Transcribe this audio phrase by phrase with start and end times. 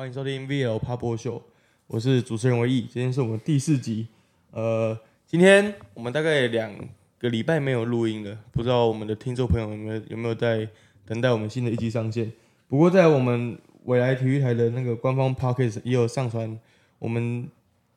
[0.00, 1.42] 欢迎收听 VL 趴播秀，
[1.86, 4.06] 我是主持人唯一，今天是我们第四集。
[4.50, 6.72] 呃，今天我们大概两
[7.18, 10.66] 个礼拜没有录音了，不知道我们的听众朋友有没有有没有在
[11.04, 12.32] 等待我们新的一集上线。
[12.66, 16.58] 不过在我们未来体育台的那个官方 Pocket 也有上传
[16.98, 17.46] 我们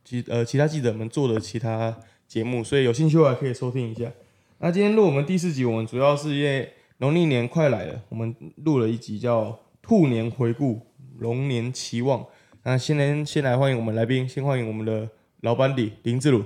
[0.04, 4.12] 其呃其他记者们做的其他节目，所以有兴趣的话可以收听一下。
[4.58, 10.82] 那今天录我们第四集，我们主要是因为农历年快来了，我们录了一集叫兔年回顾。
[11.20, 12.26] 龙年期望，
[12.64, 15.08] 那先来先来欢迎我们来宾，先欢迎我们的
[15.42, 16.44] 老班底林志鲁。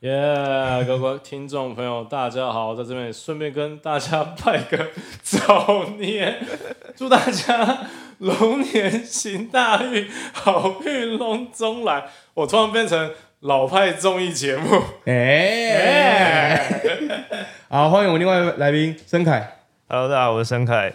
[0.00, 4.88] 耶，各位听众朋友，大家好，在这边顺便跟大家拜个
[5.22, 6.44] 早年，
[6.96, 7.86] 祝大家
[8.18, 12.04] 龙年行大运，好运龙中来。
[12.34, 14.68] 我突然变成老派综艺节目，
[15.06, 16.80] 哎，
[17.68, 19.58] 好，欢迎我们另外来宾申凯。
[19.88, 20.92] Hello，大家好，我是申凯，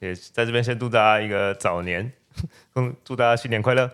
[0.00, 2.12] 也在这边先祝大家一个早年。
[2.76, 3.90] 嗯，祝大家新年快乐！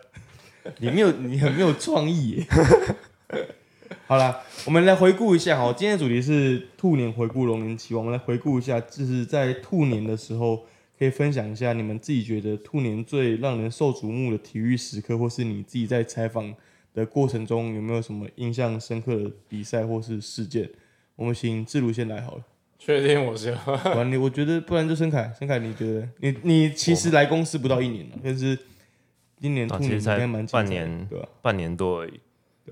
[0.78, 2.44] 你没有，你很没有创意。
[4.06, 5.72] 好了，我们来回顾一下哈。
[5.72, 8.05] 今天的主题是兔年回顾龙年期望。
[8.05, 10.64] 我们来回顾一下，就是在兔年的时候，
[10.98, 16.54] 可以分享一下你们自己觉得兔年最让人受瞩目的体育时刻，或是你自己在采访
[16.92, 20.69] 的过程中有没有什么印象深刻的比赛或是事件？
[21.16, 22.42] 我们请志如先来好了。
[22.82, 23.54] 确定我是？
[23.94, 28.58] 完你，我觉得不然就申凯，申凯，你觉得你你其实来公司不到一年了，但是
[29.38, 31.28] 今年兔年应该蛮半年对吧？
[31.42, 32.18] 半年多而已，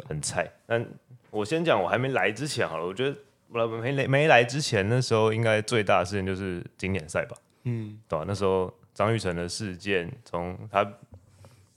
[0.09, 0.51] 很菜。
[0.67, 0.85] 但
[1.31, 3.15] 我先讲，我还没来之前好了，我觉得
[3.49, 7.37] 我没来没来之前，那时候应该最大的事情就是经典赛吧？
[7.65, 8.25] 嗯，对吧？
[8.27, 10.91] 那时候张玉成的事件，从他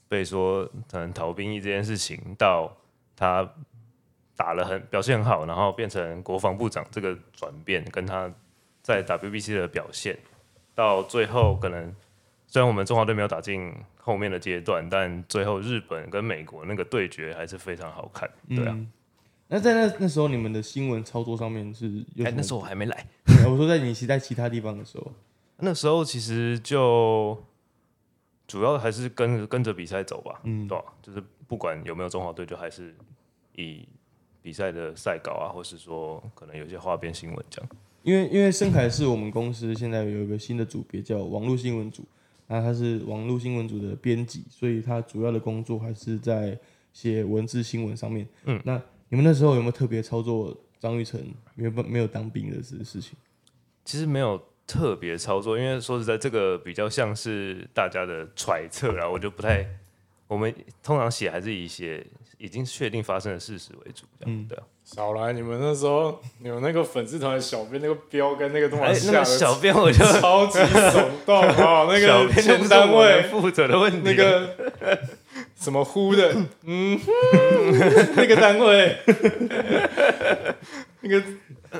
[0.08, 2.74] 被说可能逃兵役这件事情，到
[3.14, 3.46] 他。
[4.42, 8.28] 打了很表现很好，然后变成国防部长这个转变，跟他
[8.82, 10.18] 在 WBC 的表现，
[10.74, 11.94] 到最后可能
[12.48, 18.76] 虽然我们中华队没有打进后面的阶段，但最后日本跟美国那个对决还是非常好看，对啊。
[19.46, 22.04] 那在那那时候你们的新闻操作上面是？
[22.24, 23.06] 哎，那时候我还没来。
[23.46, 25.12] 我说在你其在其他地方的时候，
[25.58, 27.40] 那时候其实就
[28.48, 32.92] 主要还是跟跟着比赛走吧，嗯，对，就是不管有没有中华队，就还是
[33.54, 33.86] 以。
[34.42, 37.70] 比赛的赛稿啊，或是说可能有些花边新闻这样。
[38.02, 42.04] 因为因为深凯是我们公司现在有一个新的组别叫网络新闻组，
[42.48, 46.58] 那他是网络新闻组的编辑，所以他主要的工作还是在
[46.92, 48.26] 写文字新闻上面。
[48.44, 51.20] 嗯，那你们那时候有没有特别操作张玉成
[51.54, 53.12] 原本没有当兵的事事情？
[53.84, 59.64] 其实没有特别操作，因为说实在，这个比较像是大家的揣测啊，我就不太。
[60.26, 62.04] 我们通常写还是以写
[62.42, 64.64] 已经确定发生的事实为主，这样对啊。
[64.84, 71.86] 少来，你们那时候你们那个粉丝团的小编那个标跟那个东西，那个小编我就 超级耸动啊！
[71.88, 74.56] 那个签单位负责的问题，那个
[75.54, 76.98] 什么呼的，嗯，
[78.16, 78.96] 那个单位，
[81.00, 81.22] 那个。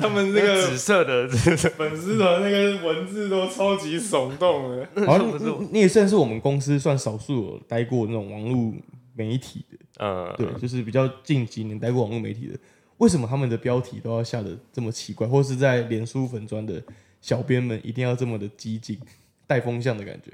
[0.01, 5.07] 他们那个紫色的粉丝团那个文字都超级耸动的。
[5.07, 8.73] 好像你也算是我们公司算少数有待过那种网络
[9.15, 12.59] 媒体的，嗯，对，就是比较近几年待过网络媒体的。
[12.99, 16.83] 为什么他们的标题都要下的这么奇怪，或是在脸书粉砖的
[17.21, 18.99] 小编们一定要这么的激进，
[19.47, 20.33] 带风向的感觉？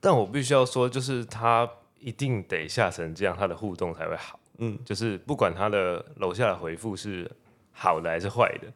[0.00, 1.68] 但我必须要说，就是他
[2.00, 4.38] 一定得下成这样，他的互动才会好。
[4.58, 7.30] 嗯，就是不管他的楼下的回复是。
[7.78, 8.72] 好的还是坏的，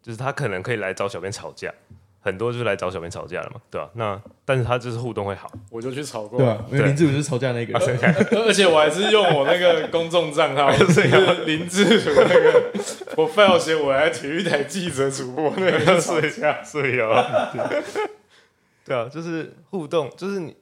[0.00, 1.74] 就是他可能可以来找小编吵架，
[2.22, 3.90] 很多就是来找小编吵架了嘛，对吧？
[3.94, 7.76] 那但是他就是互动会好，我就去吵过，对啊，因为林志儒是吵架那个，
[8.46, 11.02] 而且我还是用我那个公众账号， 是
[11.44, 12.72] 林志儒那个，
[13.16, 17.52] 我非要写我来体育台记者主播那个吵架，所以啊，
[18.86, 20.56] 对啊，就是互动，就是你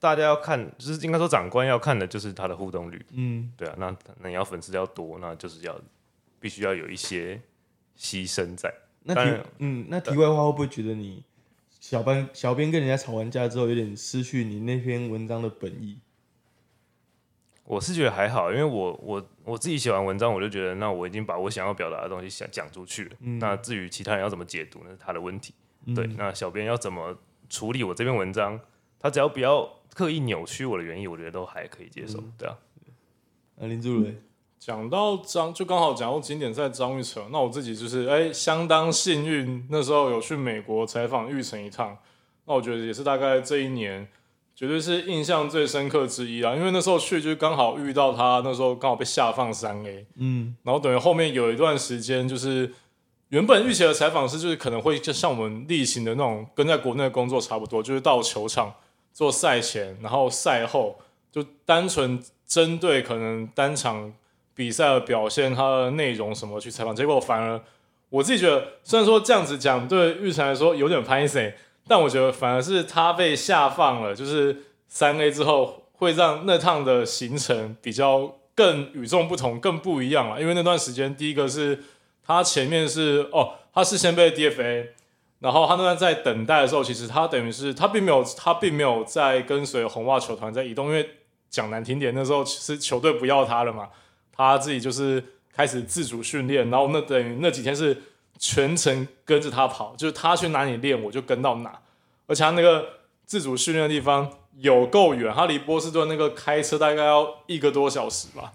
[0.00, 5.78] 大家要看，就是应该说长官要看的就是他的互动率，嗯，对啊，那那你要粉丝要多，那就是要。
[6.40, 7.40] 必须要有一些
[7.98, 8.70] 牺牲在。
[9.04, 11.22] 那题嗯，那题外话会不会觉得你
[11.78, 15.98] 小班小编跟人家吵完架之后，有点失去你那篇文章的本意？
[17.64, 23.16] 我是觉得还好，因为我我我自己写完文章，我就觉得那我已经把我想要表达的东西想讲出去了。
[23.20, 25.54] 那至于其他人要怎么解读，那是他的问题。
[25.94, 27.16] 对，那小编要怎么
[27.48, 28.60] 处理我这篇文章，
[28.98, 32.22] 他只要不要刻意扭曲我的原意，我觉得都还可以接受。
[32.36, 32.58] 对啊，
[33.56, 34.14] 那林志伟。
[34.64, 41.94] 讲到张，就刚好讲到经典赛张玉成，那我自己就是哎，相当幸运，那时候有去美国采访玉成一趟，
[42.46, 44.08] 那我觉得也是大概这一年，
[44.56, 46.54] 绝对是印象最深刻之一啦。
[46.54, 52.72] 因为那时候去就刚好遇到他，那时候刚好被下放三 A，嗯，然后等于后面有一段时间，就是
[53.28, 58.72] 原本预期的采访是就是可能会就像我们例行的那种跟在国内的工作差不多，就是到球场
[59.12, 60.98] 做赛前，然后赛后。
[61.30, 64.12] 就单纯针对可能单场
[64.54, 67.60] 比赛的表现、他的内容什么去采访，结果反而
[68.10, 71.54] 我自己觉得，虽然说这样子讲对玉成来说有点拍 C，
[71.88, 80.40] 但我觉得反而是他被下放了，就是三 A 之后会让那趟的行程比较更与众不同、更不一样了。
[80.40, 81.82] 因为那段时间，第一个是
[82.24, 84.86] 他前面是哦，他是先被 DFA，
[85.40, 91.10] 然后他那段在等待的时候，其实他等于是他并没有他并没有在跟随红袜球团在移动，因为
[91.50, 93.88] 讲难听点，那时候其实球队不要他了嘛，
[94.36, 95.22] 他自己就是
[95.54, 98.02] 开始自主训练，然后那等于那几天是
[98.38, 101.78] 全程跟着他跑，就是他去哪里练我就跟到哪，
[102.26, 102.86] 而且他那个
[103.24, 108.52] 自主训练的地方有够远，他离波士顿那个开车大概要一个多小时吧，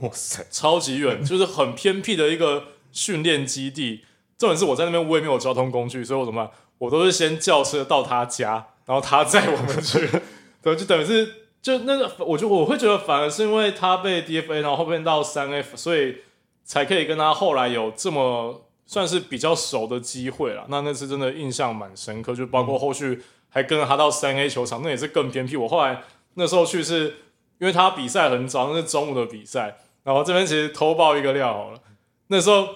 [0.00, 4.04] 哇塞，超级远，就是很偏僻的一个训练基地。
[4.36, 6.52] 重点是我在那边我也没有交通工具，所以我怎么办？
[6.78, 10.08] 我都是先叫车到他家，然后他载我们去，
[10.62, 16.18] 对，就等于是就那个，我就我会觉得反而是因为他被 DFA，然后后面到三 F，所以
[16.64, 20.66] 才可以跟他后来有这么算是比较熟的机会了。
[20.68, 25.56] 那那次真的印象蛮深刻，就包括后续还跟着他到三 A 球场，那也是更偏僻。
[25.56, 26.02] 我后来
[26.34, 27.16] 那时候去是
[27.58, 31.80] 因为他比赛很早，那是中午的比赛，然后这边其实偷爆一个料好了，
[32.28, 32.68] 那时候。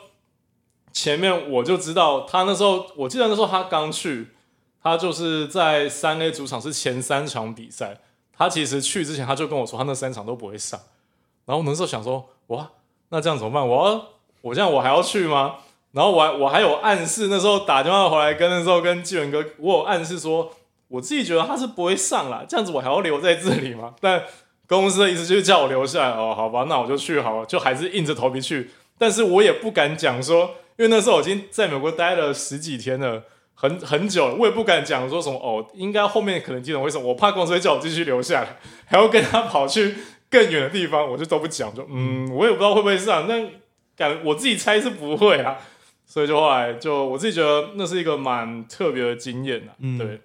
[0.97, 4.29] 前面我就知道他那时候，我记得那时候他刚去，
[4.81, 7.99] 他就是在三 A 主场是前三场比赛，
[8.37, 10.81] 他其实去之前他就跟我说他那三场都不会上，
[11.47, 12.71] 然后那时候想说哇，
[13.11, 13.67] 那这样怎么办？
[13.67, 14.07] 我
[14.43, 15.57] 我这样我还要去吗？
[15.93, 20.53] 然后我还我还有暗示那时候打电话回来跟那时候跟纪文哥，我有暗示说
[20.89, 23.95] 我自己觉得他是不会上啦，这样子我还要留在这里吗？
[24.03, 24.25] 但
[24.67, 30.51] 公司的意思就是叫我留下来哦，好吧，那我就去好了，就还是硬着头皮去，但是我也不敢讲说。
[30.77, 33.23] 因为那时候我已经在美国待了十几天了，
[33.69, 39.95] 很很久了，我也不敢讲说什么哦，应该后面可能金融为什么，我怕公司会叫我继续留下来， 还要跟他跑去
[40.31, 43.49] 更远的地方，我就都不讲，就嗯，我也不知道会不会上，但
[43.97, 45.59] 感我自己猜是不会啊，
[46.05, 50.21] 所以就后来就我自己觉得那是一个蛮特别的经验啊，对。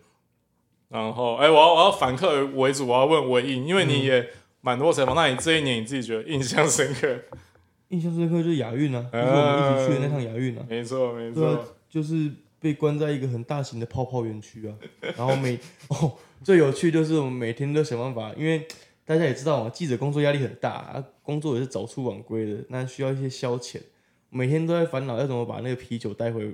[0.89, 4.27] 然后哎，我要我要反客为主，我要问韦印，因为你也
[4.61, 7.07] 蛮多采访，那你这一年你自己觉得印象深刻？
[7.89, 14.73] 印象深刻就是亚运啊，就是我们一起去的那趟亚运啊，没错没错，就是被关在一个很大型的泡泡园区啊，
[15.17, 15.57] 然后每
[15.89, 16.13] 哦
[16.43, 18.67] 最有趣就是我们每天都想办法，因为
[19.05, 23.79] 大家也知道嘛，记者工作压力很大，工作也是早出晚归的，那需要一些消遣，
[24.29, 26.53] 每天都在烦恼要怎么把那个啤酒带回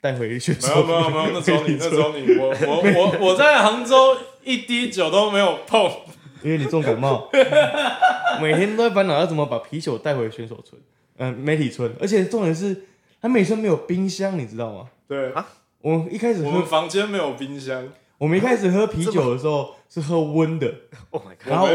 [0.00, 0.52] 带回去。
[0.52, 5.90] 没有没有没有，那有你那有你， 我我我我在杭州一滴酒都没有碰。
[6.42, 7.28] 因为你重感冒，
[8.40, 10.80] 每天都在烦恼要怎么把啤酒带回选手村，
[11.18, 12.84] 嗯，媒体村，而且重点是，
[13.20, 14.88] 他每村没有冰箱，你知道吗？
[15.10, 15.32] 对。
[15.32, 15.44] 啊，
[15.82, 20.72] 我们一开始我们房间没有冰箱，我们一开始喝啤酒的时候是喝温的
[21.10, 21.66] ，Oh my god，然后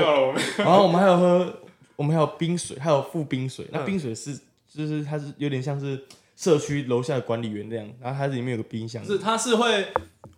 [0.57, 1.53] 然后我们还有喝，
[1.97, 4.39] 我们还有冰水，还有附冰水，那冰水是
[4.73, 6.01] 就是它是有点像是
[6.37, 9.87] 社区楼下的管理员那样，然后它里面有个冰箱，是它是会。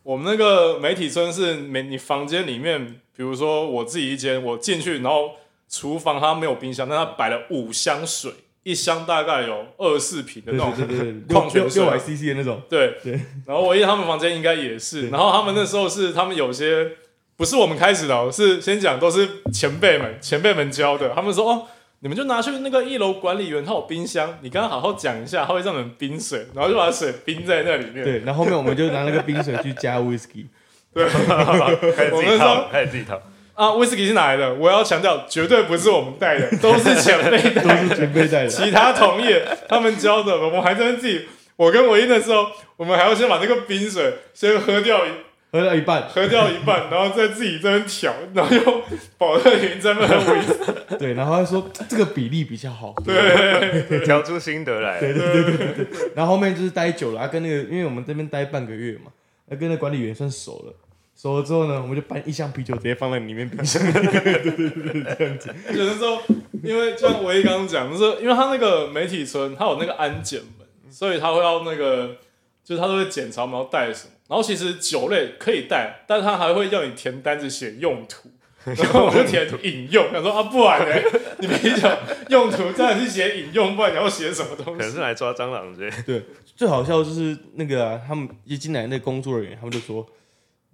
[0.04, 5.32] 我们那个媒体村是每你房间里面，比如说我自己一间，我进去，然后
[5.68, 8.32] 厨房它没有冰箱，但它摆了五箱水，
[8.68, 10.74] 一箱大概有二四瓶的那种
[11.30, 12.62] 矿泉水，六百 CC 的那种。
[12.70, 13.14] 对对。
[13.46, 16.92] 然后我一他们房间应该也是，然后他们那时候是他们有些
[17.38, 21.68] 不是我们开始的，是先讲都是前辈们前辈们教的，他们说哦。
[22.02, 28.04] 你们就拿去那个一楼管理员，他有冰箱，你跟他好好讲一下，他会让人冰水，然后就把水冰在那里面。
[28.04, 30.46] 对，然后后面我们就拿那个冰水去加 whisky。
[30.94, 33.20] 对，我们说开始自己套
[33.58, 34.54] 啊，whisky 是哪来的？
[34.54, 38.48] 我要强调，绝对不是我们带的， 都是前辈带，都是前辈带的。
[38.48, 41.28] 其他同业他们教的，我们还在自己。
[41.56, 42.46] 我跟唯一的时候，
[42.76, 45.10] 我们还要先把那个冰水先喝掉一。
[45.50, 48.82] 喝掉一半，喝掉一半， 然后再自己这边调，然后用
[49.18, 50.40] 保乐瓶在那边喂。
[51.00, 55.00] 对，然后他说这个比例比较好，对，调出心得来。
[55.00, 56.12] 对对对对对。
[56.14, 59.12] 然后后面就是待久了，跟那个，因为我们这边待半个月嘛，
[59.48, 60.74] 那跟那管理员算熟了。
[61.20, 63.82] 熟了之后呢，我们就搬一箱啤酒直接放在里面冰箱。
[63.92, 65.52] 对对对对，这样子。
[65.74, 66.22] 有的时候，
[66.64, 72.18] 因为就像唯一刚刚讲，就是因为他那个媒体村，他有那个安检门，所以他会要那个，
[72.64, 74.12] 就是他都会检查我们要带什么。
[74.30, 78.30] 然后其实酒类可以带，但是他还会要你填单子写用途，
[78.76, 80.12] 然后我就填引用。
[80.12, 81.20] 想说啊，不然呢？
[81.40, 81.90] 你啤酒
[82.30, 84.80] 用途当然是写引用，不然你要写什么东西？
[84.80, 85.90] 可能是来抓蟑螂的。
[86.06, 86.22] 对，
[86.56, 90.06] 最好笑就是那个他们一进来那工作人员，他们就说，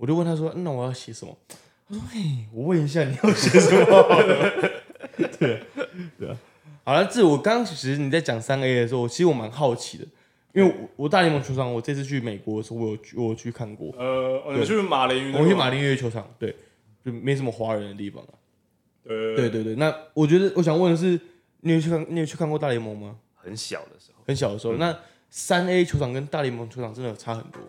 [0.03, 1.33] 我就问他说，那我要写什么？
[1.87, 2.19] 他说，嘿，
[2.51, 3.87] 我问一下你要写什么？
[5.39, 5.61] 对
[6.19, 6.37] 对啊，
[6.83, 10.05] 好了，这我刚其实你在讲三 A 的时候，其实我蛮好奇的。
[10.51, 13.95] 因为我我大联盟球场，我这次去美国的时候，我有我有去看过。
[13.97, 16.53] 呃，我们去马林鱼，我们去马林鱼球场，对，
[17.05, 18.35] 就没什么华人的地方啊。
[19.05, 21.17] 对对对对，那我觉得我想问的是，
[21.61, 23.15] 你有去看你有去看过大联盟吗？
[23.35, 24.93] 很小的时候，很小的时候，那
[25.29, 27.61] 三 A 球场跟大联盟球场真的差很多，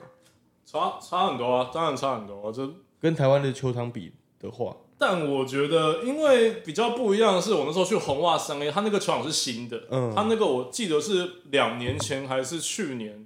[0.75, 2.53] 差差很多啊，当然差很多、啊。
[2.53, 2.69] 这
[3.01, 13.25] 跟台湾的球场比的话，但我觉得，因为比较不一样的是，我那时候去红袜三 A，他那个球场是新的，嗯他那个我记得是两年前还是去年，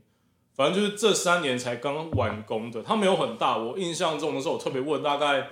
[0.55, 3.57] 反正就是这三年才刚完工的，它没有很大。
[3.57, 5.49] 我印象中的时候，我特别问，大概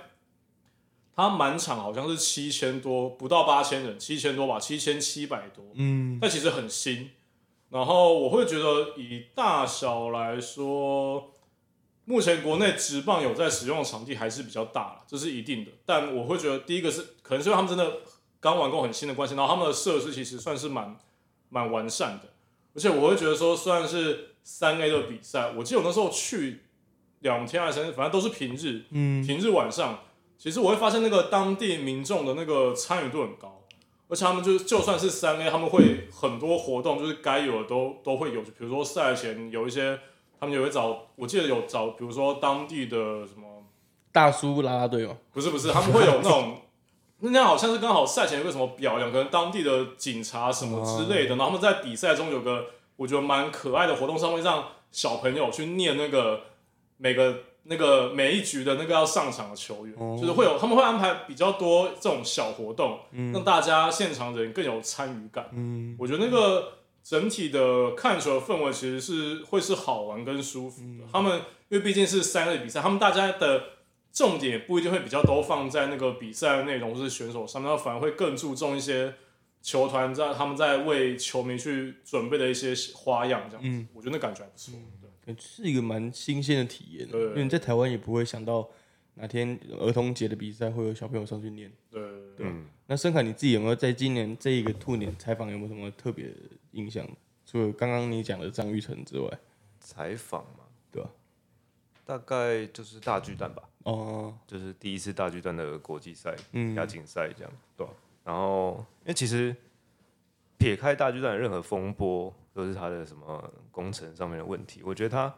[1.15, 7.09] 它满场好像是七千多，不到八千人，七千多吧，七千七百多，嗯，但其实很新。
[7.69, 11.31] 然后我会觉得以大小来说，
[12.09, 15.71] 目前国内职棒有在使用的场地还是比较大了，这是一定的。
[15.85, 17.97] 但我会觉得第一个是可能是因为他们真的
[18.39, 20.95] 刚完工很新的关系，然后他们的设施其实算是蛮
[21.49, 22.29] 蛮完善的。
[22.73, 26.61] 而且我会觉得说，虽然是三 A 的比赛，我记得我那时候去
[27.19, 29.99] 两天还是三天，反正都是平日，嗯，平日晚上，
[30.37, 33.63] 其实我会发现那个当地民众的那个参与度很高，
[34.07, 39.99] 而且他们就是就算是三 A，他们会很多活动，就是该有的都都会有，就比如说赛前有一些，
[40.39, 43.63] 他们也会找，我记得有找，比如说当地的什么，
[44.11, 46.57] 大叔啦啦队嘛，不是不是，他们会有那种。
[47.19, 56.41] 那天好像是刚好赛前有个什么表演，可能当地的警察什么之类的，然后他们在比赛中有个我觉得蛮可爱的活动，上会让小朋友去念那个
[56.97, 62.99] 每个那个每一局的那个要上场的球员，哦就是会有他们会安排比较多这种小活动，
[63.33, 65.49] 让大家现场人更有参与感。
[65.53, 66.73] 嗯，我觉得那个
[67.07, 71.05] 整体的看球的氛围其实是会是好玩跟舒服的。
[71.09, 71.37] 他们
[71.69, 73.63] 因为毕竟是三类比赛，他们大家的
[74.11, 79.13] 重点也不一定会比较都放在那个比赛的内容或是选手上面，他反而会更注重一些
[79.61, 83.87] 球团在他们在为球迷去准备的一些花样，这样子，嗯。
[83.93, 84.73] 我觉得那感觉还不错。
[85.25, 85.35] 对。
[85.39, 87.21] 是一个蛮新鲜的体验，对。
[87.21, 88.69] 因为你在台湾也不会想到
[89.13, 91.71] 哪天儿童节的比赛会有小朋友上去念。
[91.89, 92.47] 对对对。
[92.47, 96.33] 嗯，那申凯你自己有没有在今年这一个兔年采访有没有什么特别的
[96.71, 97.05] 印象？
[97.45, 99.29] 除了刚刚你讲的张玉成之外，
[99.79, 101.09] 采访嘛，对吧？
[102.05, 107.91] 大概就是大巨蛋吧，哦，就是第一次大巨蛋的国际赛、嗯亚锦赛这样，对吧、
[108.23, 109.53] 然后，因为其实
[110.57, 115.35] 撇开大巨蛋的任何风波，都是他的什么工程上面的问题，我觉得他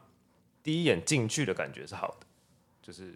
[0.61, 2.27] 第一眼进去的感觉是好的，
[2.83, 3.15] 就是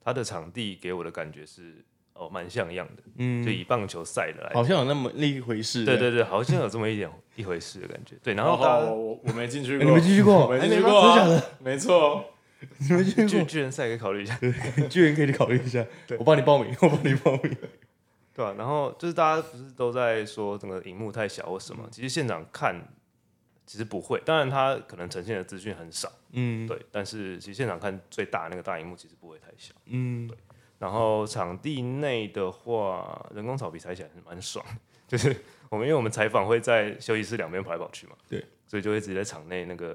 [0.00, 1.82] 他的场地给我的感觉是
[2.20, 5.84] 哦蛮像样的，嗯就以棒球赛的来好像有那么那一回事。
[5.84, 8.14] 对对对，好像有这么一点一回事的感觉。
[8.22, 10.34] 对，然然后大家后我我没进去欸，过，你没进去过？
[10.46, 11.50] 我没进去过啊真的假的？
[11.64, 12.24] 没错。
[12.78, 13.44] 你没进去过？
[13.44, 14.38] 巨巨人赛可以考虑一下，
[14.90, 15.82] 巨人可以考虑一下，
[16.18, 17.56] 我帮你报名，我帮你报名。
[18.32, 22.74] 对吧、然后就是大家不是都在说整个荧幕太小或什么，其实现场看
[23.66, 29.74] 其实不会，当然它可能呈现的资讯很少，嗯对，但是其实现场看最大那个大荧幕其实不会太小。
[29.86, 30.30] 嗯，
[30.80, 34.64] 然后场地内的话，人工草皮踩起来是蛮爽，
[35.06, 35.36] 就是
[35.68, 39.88] 我们因为我们采访会在休息室两边跑来跑去嘛，对，所以就会直接在场内那个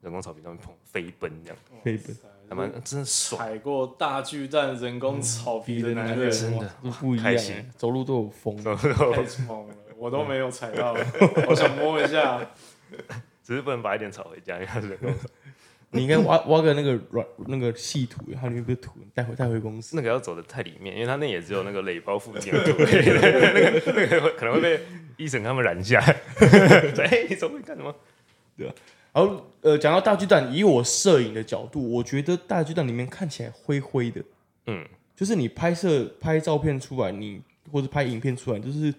[0.00, 2.16] 人工草皮上面碰飞奔这样，飞奔
[2.48, 3.40] 还蛮真的爽。
[3.42, 6.70] 踩过大巨蛋人工草皮的男人，真的
[7.00, 8.56] 不一样开心欸，走路都有风。
[8.56, 8.70] 太
[9.46, 10.94] 猛了，我都没有踩到，
[11.50, 12.40] 我想摸一下。
[13.42, 15.28] 只是不能把一点草回家，因为它是人工草，
[15.92, 19.96] 你应该挖挖个那个软那个细土，它里面不是土，带回带回公司。
[19.96, 24.80] 那个要走的太里面，因为它那也只有那个垒包附近的土，那个那个可能会被
[25.16, 26.16] 医生他们拦下来。
[26.94, 27.94] 说哎，你走过去干什么？
[28.56, 28.72] 对
[29.12, 34.22] 然后呃，讲到大巨蛋，以我摄影的角度，我觉得大巨蛋里面看起来灰灰的，
[34.66, 37.42] 嗯，就是你拍摄拍照片出来，你
[37.72, 38.94] 或者拍影片出来，就是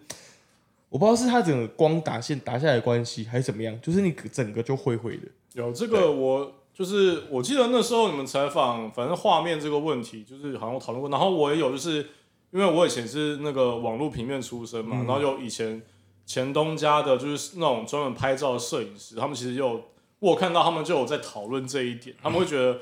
[0.89, 5.23] 我不知道是它整个光打线打下来的关系，还是怎么样，就是你整个就灰灰的。
[5.53, 11.97] 有这个我就是我记得那时候你们采访，反正画面这个问题就是好像我讨论过，然后我也有就是
[12.49, 15.79] 因为我以前是那个网络平面出身嘛，然后有以前
[16.25, 19.83] 前东家的就是那种专门拍照的摄影师，他们其实有
[20.17, 22.79] 我有看到他们就有在讨论这一点，他们会觉得。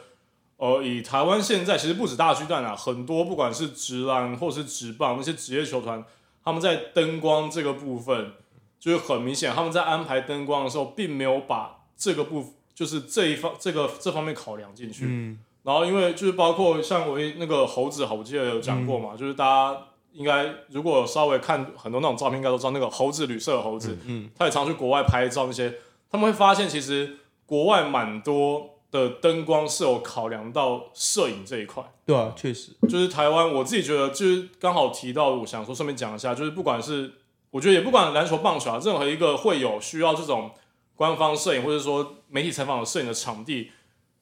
[0.61, 6.03] 呃，以台湾现在其实不止大巨蛋啊，很多不管是直篮或是直棒那些职业球团，
[6.43, 8.33] 他们在灯光这个部分，
[8.77, 15.03] 就是很明显，他们在安排灯光的时候，并没有把这个部就是这一方这个这方面考量进去。
[15.05, 19.81] 嗯然后因为就是包括像我那个猴子，我记得有讲过嘛，就是大家
[20.13, 25.75] 应该如果稍微看很多那种照片，应该都知道那个猴子旅社的猴子，嗯他也常去国外拍照那些，
[26.09, 31.83] 他们会发现其实国外蛮多的灯光是有考量到摄影这一块。
[32.05, 37.15] 对啊，确实，就是台湾，我自己觉得就是刚好提到，我想说顺便讲一下，就是不管是
[37.51, 40.49] 我觉得也不管篮球、棒球啊，任何一个会有需要这种
[40.99, 43.71] 官方摄影或者说媒体采访的摄影的场地，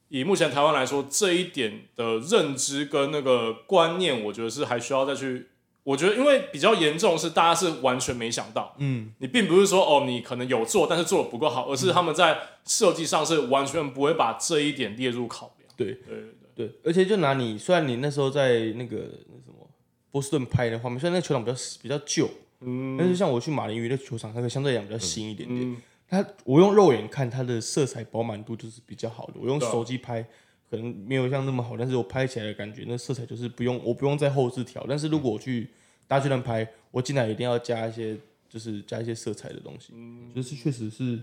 [0.10, 5.48] 以目前台湾来说，这一点的认知跟那个观念，我觉得是还需要再去
[5.81, 15.72] 我觉得因为比较严重是大家是完全没想到，嗯，你并不是说哦你可能有做，但是做的不够好，而是他们在设计上是完全不会把这一点列入考量。
[15.75, 15.93] 对。
[16.07, 16.15] 对
[16.55, 18.98] 对对，而且就拿你，虽然你那时候在那个
[19.29, 19.67] 那什么
[20.12, 22.29] 波士顿拍的画面，虽然那个球场比较比较旧，
[22.62, 25.72] 嗯，但是像我去马林鱼的球场，那个相对来讲比较新一点点。
[25.72, 25.77] 嗯
[26.10, 30.22] 它我用肉眼看它的色彩饱满度就是比较好的，我用手机拍
[30.70, 35.70] 可能没有像那么好，但是我拍起来的感觉那色彩就是不用我不用在后置调，但是如果我去
[36.08, 40.32] 大剧院拍，我进来一定要加一些就是加一些色彩的东西，嗯。
[40.34, 41.20] 就是确实是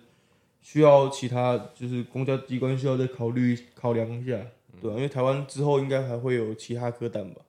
[0.60, 4.38] 需要其他就是公交机关需要再考虑考量一下，
[4.82, 7.40] 对啊，因为台湾之后应该还会有其他科蛋吧，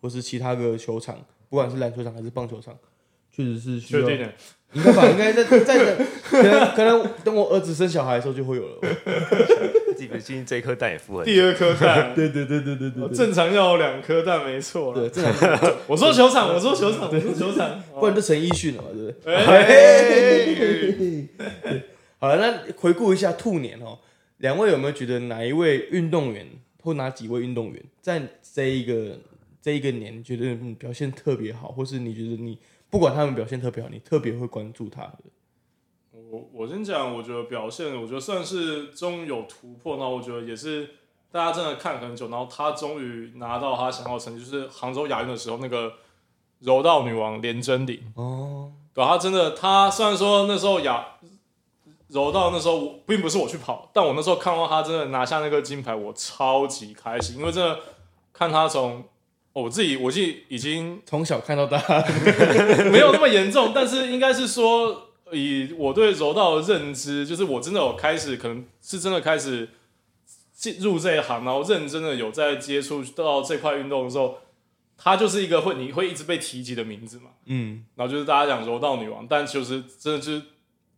[0.00, 2.76] 或是其他个球场，不管是篮球场还是棒球场，
[3.30, 4.08] 确实是需要。
[4.72, 8.78] 应该吧，应该在在等，可能可能等我儿子生小孩的时候就会有了。
[9.96, 17.82] 基本毕竟这一颗蛋也孵很久，第二颗蛋， 对对对对对对对，正常要有两颗蛋，没错对，正常，我说球场，我说球场，我说球场。
[17.98, 19.34] 不然就陈奕迅了嘛，对不对？
[19.34, 19.66] 哎
[22.18, 23.98] 好了，那回顾一下兔年哦，
[24.38, 26.46] 两位有没有觉得哪一位运动员
[26.82, 28.22] 或哪几位运动员在
[28.54, 29.18] 这一个
[29.60, 35.18] 这一个年觉得表现特别好，或是你觉得你不管他们表现特别好，你特别会关注他的？
[36.30, 39.96] 我我先讲，我觉得表现，我觉得算是终于有突破。
[39.96, 40.88] 那我觉得也是
[41.32, 45.92] 大家真的看很久，然后他终于拿到他想要成绩，就是杭州亚运的时候那个
[46.60, 48.00] 柔道女王连真玲。
[48.14, 51.04] 哦，对，他真的，他虽然说那时候亚
[52.08, 57.78] 柔道那时候我并不是我去跑，但我那时候看到他真的拿下那个金牌，我超级开心，因为真的
[58.32, 59.04] 看他从、
[59.52, 61.78] 哦我自己我自己已经 从小看到大，
[62.90, 69.68] 没有那么严重，但是应该是说，以我对柔道的认知，就是我真的有开始，可能是真的开始
[70.54, 74.38] 进入这一行，然后认真的有在接触到这块运动的时候，
[74.96, 77.30] 它就是一个会你会一直被提及的名字嘛。
[77.46, 80.42] 嗯，然后就是大家讲柔道女王，但其实真的就是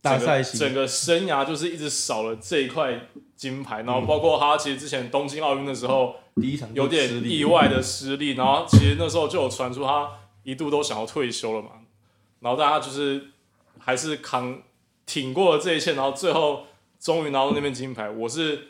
[0.02, 0.60] 大赛型。
[0.60, 10.10] 整个生涯就是一直少了这一块金牌，然后包括他其实之前东京奥运的时候第一场有点意外的失利，然后其实那时候就有传出他
[10.42, 11.70] 一度都想要退休了嘛，
[12.40, 13.28] 然后大家就是
[13.78, 14.60] 还是扛
[15.06, 16.66] 挺过了这一切，然后最后
[16.98, 18.68] 终于拿到那面金牌，我是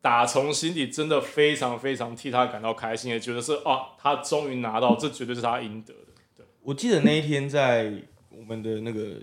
[0.00, 5.92] 打从心底真的非常非常替他感到开心，也觉得是啊，他终于拿到，这绝对是他应得
[6.36, 6.44] 的。
[6.62, 7.92] 我记得那一天在
[8.30, 9.16] 我们的那个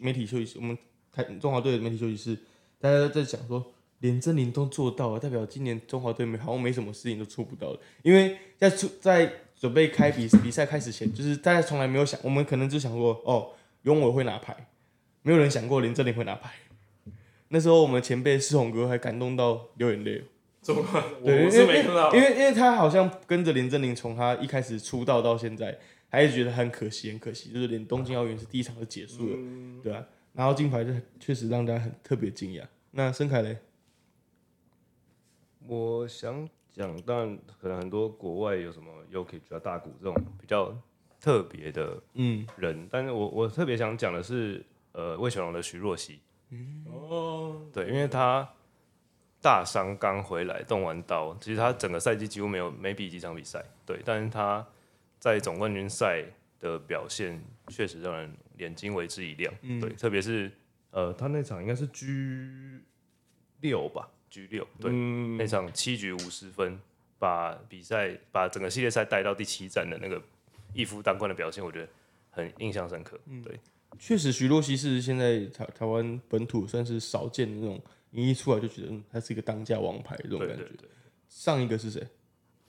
[0.00, 0.76] 媒体休息室，我们
[1.12, 2.38] 台中华队的媒体休息室，
[2.80, 7.80] 大家都在讲说，连真玲都做到了，代表今年中华队没好像没什么事情都做不到了。
[8.02, 14.68] 因为在出在准备开比比赛开始前，就是大家从来没有想，我们可能就想过，哦，永伟会拿牌，
[15.22, 16.52] 没有人想过连真玲会拿牌。
[17.48, 20.22] 那时候我们前辈世宏哥还感动到流眼泪。
[20.60, 20.84] 怎么？
[21.22, 29.80] 我对，我是没看到因，为因为他好像跟着林正林从他一开始出道到现在，还是觉得很可惜，很可惜，就是连东京奥运是第一场就结束了，嗯。
[29.82, 32.66] 对啊，然后金牌就确实让大家很特别惊讶。
[32.90, 33.58] 那申凯嘞，
[35.66, 40.74] 我想讲，当然可能很多国外有什么 Yoki 啊、大谷这种比较
[41.20, 46.20] 特别的嗯，人，但是我我特别想讲的是，呃，魏小龙的徐若曦，
[46.86, 48.48] 哦，对，因为他
[49.42, 54.66] 大伤刚回来，动完刀，其实他整个赛季几乎没有没比几场比赛，对，但是他
[55.18, 56.24] 在总冠军赛
[56.60, 60.50] 的表现确实让人眼睛为之一亮，对，特别是
[60.90, 62.80] 呃，他那场应该是 G
[63.60, 66.78] 六吧，G 六，对，嗯那场七局五十分，
[67.18, 70.22] 把比赛把整个系列赛带到第七战的那个
[70.72, 71.88] 一夫当关的表现，我觉得
[72.30, 73.18] 很印象深刻。
[73.44, 73.58] 对，
[73.98, 80.56] 确实徐若曦是现在台台湾本土算是少见的那种，你一出来就觉得嗯，他是一个当家王牌这种感觉。
[80.56, 80.88] 对对对，
[81.28, 82.06] 上一个是谁？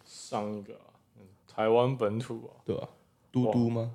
[0.04, 0.74] 上一个
[1.60, 2.88] 台湾本土啊，对吧、
[3.34, 3.92] 嘟嘟吗？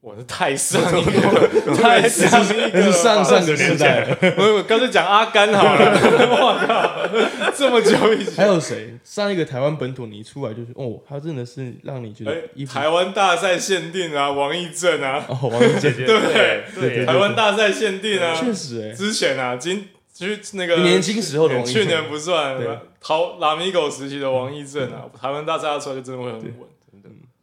[0.00, 4.00] 我是 太上一个了，太上一个上上个时代。
[4.00, 4.18] 了。
[4.36, 5.92] 我我干脆讲阿甘好了，
[6.34, 8.34] 我靠，这么久以前。
[8.34, 8.98] 还有谁？
[9.04, 16.64] 上一个台湾本土你一出来就是哦，他真的是让你觉得哎衣，服台湾大赛限定啊，王义正啊，哦，王一杰对对？
[16.74, 21.74] 对台湾大赛限定啊，确实哎，之前啊，今去那个年轻时候的王一正。
[21.84, 26.68] 去年不算对，淘拉米狗时期的王义正啊，台湾大赛出来就真的会很稳。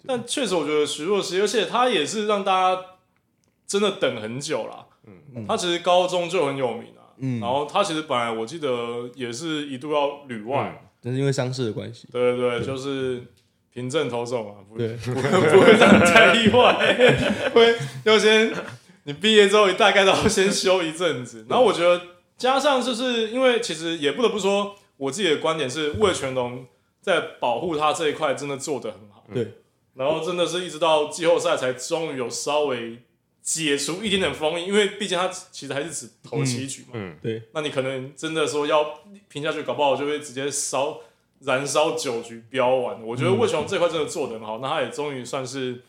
[0.07, 2.81] 但确实，我觉得徐若曦，而且他也是让大家
[3.67, 4.85] 真的等很久啦。
[5.05, 7.13] 嗯，他其实高中就很有名啊。
[7.17, 7.39] 嗯。
[7.39, 13.23] 然后他其实本来我记得也是一度要旅外，但是因为伤势的关系，对对对，就是
[13.73, 18.53] 凭证投手嘛，不对， 不会太意外，会要先
[19.03, 21.45] 你毕业之后，你大概都要先休一阵子。
[21.49, 22.01] 然后我觉得
[22.37, 26.65] 加上就是因为其实也不得不说，我自己的观点是魏全龙
[27.01, 29.25] 在保护他这一块真的做得很好。
[29.33, 29.55] 对，
[30.01, 32.97] 然后真的是一直到季后赛才终于有稍微
[33.43, 36.87] 解除一点点封印，因为毕竟他其实还是只投七局嘛。
[36.93, 41.01] 嗯，对，那你可能真的说要拼下去，搞不好就会直接烧
[41.41, 42.99] 燃烧九局飙完。
[43.05, 45.83] 我觉得魏雄这块真的做得很好，那他也终于算是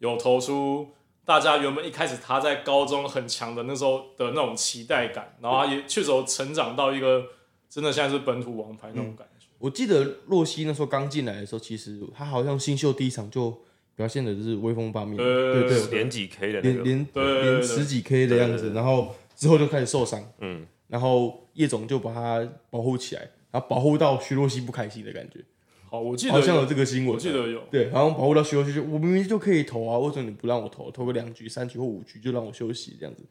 [0.00, 0.90] 有投出
[1.24, 7.24] 大家原本一开始他在高中很强的那时候的那种期待感，然后他也确实有成长到一个
[7.70, 9.37] 真的现在是本土王牌那种感觉。
[9.58, 13.60] 我记得洛西那时候刚进来的时候，其实他好像新秀第一场就
[13.96, 25.40] 表现的是威风八面，对对对，连几 K 的那个，连连连十几 K 的样子，然后之后就开始受伤，嗯，然后叶总就把他保护起来，然后保护到徐若曦不开心的感觉，
[25.88, 27.60] 好，我记得好像有有，这个新闻，我记得有。
[27.70, 30.90] 对，然后保护到徐若曦就我明明就可以投啊，为什么你不让我投？
[30.90, 33.24] 投个两局、三局或五局就让我休息这样子。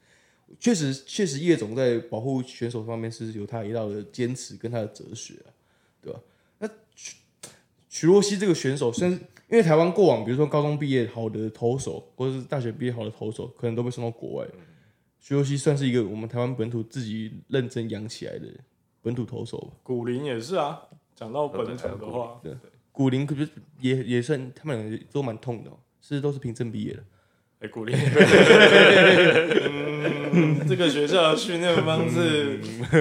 [0.58, 5.48] 确实，确实叶总在保护选手方面是有他一道的坚持跟他的哲学啊，
[6.00, 6.20] 对吧？
[6.58, 7.16] 那徐
[7.88, 14.46] 徐若曦这个选手，虽然因为台湾过往，比如说高中毕业好的投手，或者是大学毕业好的投手，可能都被送到国外。
[15.18, 18.46] 徐若曦算是一个我们台湾本土自己认真养起来的
[19.02, 19.72] 本土投手吧。
[19.82, 20.80] 古林也是啊，
[21.14, 22.54] 讲到本土的话，对
[22.92, 23.48] 古林可是
[23.80, 27.04] 也也算，他们两个都蛮痛的、哦，是都是凭证毕业的。
[27.60, 27.96] 哎、古林，
[30.32, 32.60] 嗯， 这个学校的训练方式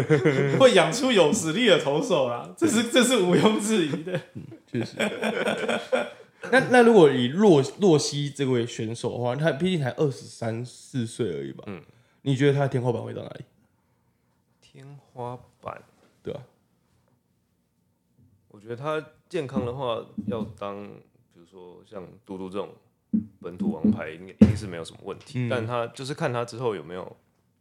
[0.58, 4.20] 会养出有实力的投手啦，这是这是毋庸置疑的。
[4.66, 4.96] 确实。
[6.52, 11.64] 那那如果以洛洛西这位选手的话，他毕竟才二十三四岁而已吧？
[11.68, 11.84] 嗯，
[12.24, 13.46] 你觉得他的天花板会到哪里？
[14.62, 15.84] 天花板，
[16.24, 16.42] 对啊、
[18.50, 20.88] 我觉得他健康的话，要当
[21.34, 22.70] 比如说像嘟嘟这种
[23.42, 25.48] 本土王牌，应该一定是没有什么问题。
[25.50, 27.16] 但他就是看他之后有没有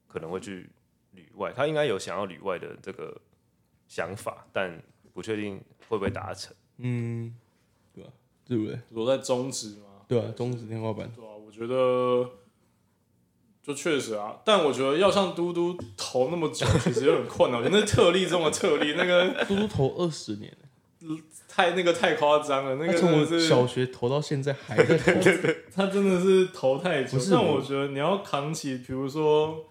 [0.07, 0.69] 可能会去
[1.13, 3.21] 旅外，他应该有想要旅外的这个
[3.89, 4.83] 想法，但
[5.13, 5.57] 不确定
[5.89, 6.55] 会不会达成。
[6.79, 7.35] 嗯，
[7.95, 8.11] 对吧、
[8.45, 8.79] 对不对？
[8.91, 12.29] 我在中职吗，对啊，中指天花板，对啊，我觉得
[13.63, 17.61] 就确实啊，但我觉得要像嘟嘟投那么久，其实有点困难。
[17.61, 20.66] 我觉得那特例中的特例，那个嘟嘟投二十年了，
[21.49, 25.13] 太那个太夸张了，那个从我是小学投到现在还在投。
[25.75, 29.65] 他真的是投太久但我觉得你要扛起，比如说，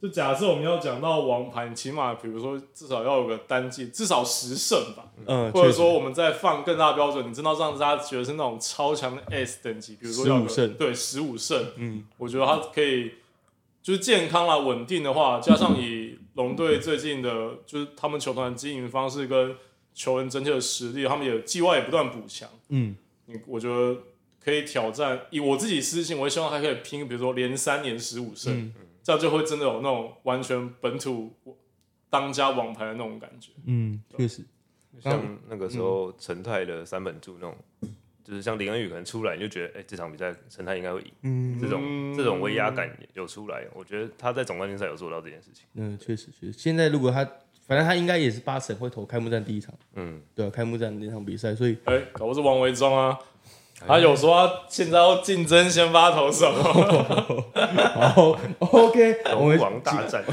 [0.00, 10.74] 就假设我们要讲到王牌，你起码比如说至少要有个单季，至少十胜吧，嗯，或者说我们再放更大的标准，你真的要让大家觉得是那种超强的 S 等级，比如说要有15胜。
[10.74, 13.12] 对，十五胜，嗯，我觉得他可以
[13.82, 19.54] 就是健康啦、稳定的话，加上以龙队最近的，就是他们球团经营方式跟
[19.94, 22.48] 球员整体的实力，他们也季外也不断补强。
[22.68, 24.00] 嗯，你我觉得
[24.42, 25.20] 可以挑战。
[25.30, 31.34] 以我自己私心，我也希望他可以拼，比如说连三年十五胜，嗯这样就会真的有那种完全本土
[32.08, 33.50] 当家王牌的那种感觉。
[33.64, 34.44] 嗯，确实，
[35.00, 37.56] 像那个时候陈泰的三本柱那种，
[38.22, 43.66] 就是像林恩宇可能出来，你就觉得哎、这场比赛陈泰应该会赢，嗯这种这种威压感有出来。
[43.74, 45.64] 我觉得他在总冠军赛有做到这件事情。
[45.74, 46.52] 嗯，确实确实。
[46.52, 47.24] 现在如果他，
[47.70, 53.16] 反正他应该也是八成会投开幕战第一场，嗯，对啊，开幕战那场比赛，所以哎、搞不是王维忠啊。
[53.86, 56.50] 他有说他现在要竞争先发投手，
[57.94, 60.24] 好，OK，我龙们王大战，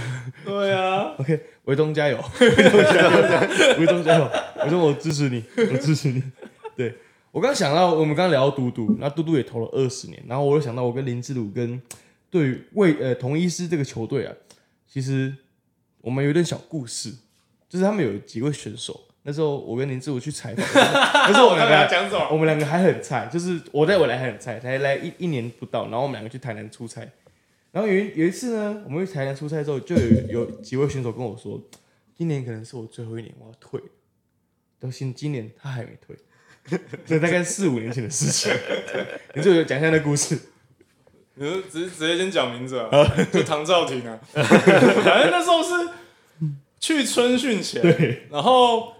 [0.43, 4.29] 对啊，OK， 维东加油，维东加油，维东加油，
[4.63, 6.23] 维东我支持你，我支持你。
[6.75, 6.91] 对
[7.31, 11.79] 我刚想到，我们刚刚聊到嘟嘟，那嘟嘟也投了二十年，然后我又想到我跟林志鲁跟
[12.31, 14.33] 对于为呃同一师这个球队啊，
[14.91, 15.33] 其实
[16.01, 17.13] 我们有点小故事，
[17.69, 22.27] 就是他们有几位选手，那时候我跟林志武去采访， 那时候我们两个？
[22.31, 27.01] 我们两个还很菜，就是我在我来还很菜，才来一一年不到，然后我们两个去台南出差，
[27.71, 31.61] 然后有一有一次呢，我们去台南出差之后，就有有几位选手跟我说，
[32.15, 33.85] 今年可能是我最后一年，我要退了。
[34.79, 36.15] 到现今年他还没退，
[37.05, 38.53] 这大概四五年前的事情。
[39.33, 40.37] 你就讲一下那故事。
[41.39, 42.89] 你就直直接先讲名字啊，
[43.31, 44.19] 就唐兆廷啊。
[44.33, 45.89] 反正那时候是
[46.79, 48.93] 去春训前，然后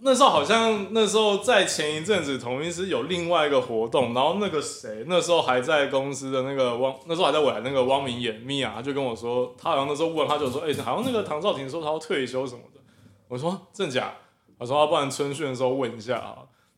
[0.00, 12.80] 那时候好像那时候在前一阵子，同一师有另外一个活动，然后那个谁那时候还在公司的那个汪，那时候还在我那个汪明眼密啊，他就跟我说，他好像那时候问，他就说，哎、好像那个唐兆廷说他要退休什么的。
[13.28, 14.12] 我说真假？
[14.58, 16.36] 他说，要不然春训的时候问一下啊。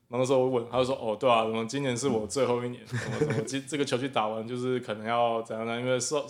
[0.09, 5.81] 然后那时候我问，他就说：“哦，对啊，什么今年是我最后一年，什么什么，今这个球季打完就是可能要怎样呢？
[5.81, 6.24] 因为受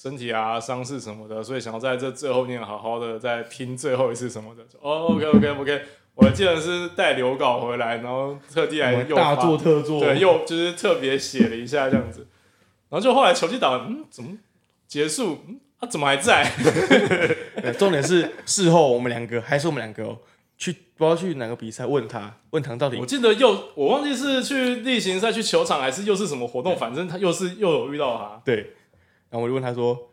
[0.00, 4.62] 身体啊、伤势什么的，所以想要在这最后一年好好的再拼最后一次什么的。
[4.80, 5.82] 哦，OK OK OK，
[6.14, 12.28] 我还记得是带留稿回来，然后特地来又大发做特做，对，又就是特别写了一下这样子。
[12.88, 14.38] 然后就后来球季打完，嗯，怎么
[14.86, 15.40] 结束？
[15.48, 16.48] 嗯，他、怎么还在？
[17.76, 20.18] 重点是事后我们两个还是我们两个、哦，
[20.56, 28.40] 去不知道去哪个比赛问他，问唐到底我记得又我忘记是去例行赛去球场还是又是什么活动，反正他又是又有遇到他。
[28.44, 28.74] 对，
[29.30, 30.10] 然后我就问他说。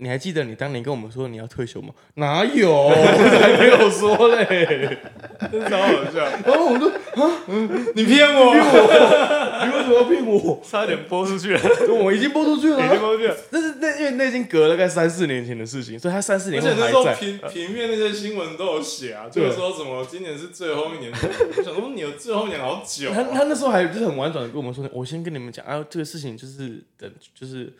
[0.00, 1.92] 你还记得你当年跟我们说你要退休吗？
[2.14, 4.96] 哪有，我 还没有说嘞，
[5.50, 6.20] 真超好笑。
[6.46, 6.88] 然后我说
[7.20, 7.42] 啊，
[7.96, 10.62] 你骗我，你为什么要骗我？
[10.62, 11.60] 差点播出去了，
[12.00, 13.36] 我已经播出去了，已经播出去了。
[13.50, 17.16] 但是那因为那已经隔了大概三四年前的事情，所以他三四年而且那时候在。
[17.16, 21.10] 平平面那些新闻都有写啊，就是说什么今年是最后一年。
[21.10, 23.14] 我想说你有最后一年好久啊。
[23.16, 27.72] 他他那时候还就是很婉转的跟我们说，我先跟你们讲啊，这个事情就是等就是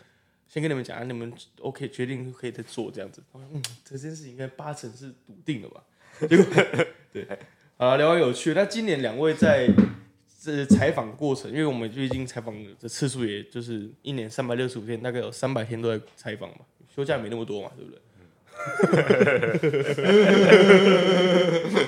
[0.48, 3.22] 先跟你们讲啊，你们 OK 决定可以再做这样子。
[3.32, 5.82] 我说嗯，这件事情应该八成是笃定的吧？
[6.28, 6.46] 结果
[7.12, 7.26] 对，
[7.76, 8.54] 好了，聊完有趣。
[8.54, 9.68] 那今年两位在
[10.42, 16.61] 这采访过程，因为我们最近采访的次数也就是一年三百六十五天，大概有三百天都在采访嘛，
[16.94, 18.00] 休假没那么多嘛，对不对？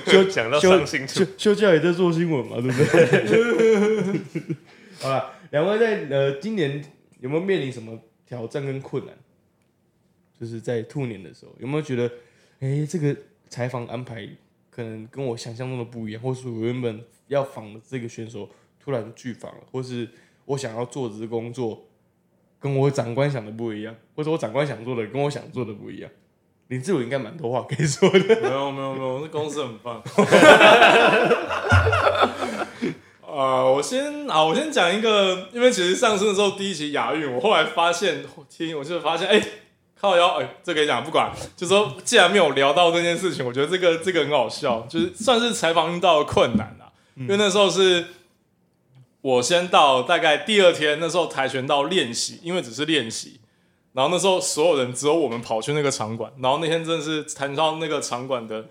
[0.05, 2.77] 就 讲到休伤心处休，休假也在做新闻嘛，对不
[4.07, 4.21] 对？
[4.99, 6.81] 好了，两位在呃今年
[7.19, 7.99] 有没有面临什么
[8.31, 9.13] 挑战跟困难？
[10.39, 12.09] 就是在兔年的时候，有没有觉得，
[12.61, 13.13] 哎、这个
[13.49, 14.25] 采访安排
[14.69, 20.07] 可能跟我想象中的不一样，或是我原本要访的这个选手突然拒访了，或是
[20.45, 21.85] 我想要做的工作
[22.57, 26.09] 跟我长官想的不一样，或者我长官想做的跟我想做的不一样。
[26.69, 28.19] 林志伟应该蛮多话可以说的。
[28.19, 30.01] 没有没有没有，这公司很棒。
[33.31, 39.41] 啊、我先啊，我先讲一个，因为其实上升的时候第一集亚运，我后来发现听，我就发现，哎、
[39.99, 46.91] 靠腰，哎、这可以讲，不管，就说既然没有聊到这件事情，我觉得这个这个很好笑，就是算是采访遇到的困难啊。
[47.15, 48.05] 因为那时候是
[49.21, 53.39] 我先到，大概第二天，那时候跆拳道练习，因为只是练习，
[53.93, 58.65] 然后那时候所有人只有我们跑去那个场馆，然后那天真的是谈到那个场馆的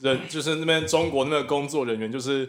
[0.00, 2.48] 人，就是那边中国那个工作人员，就是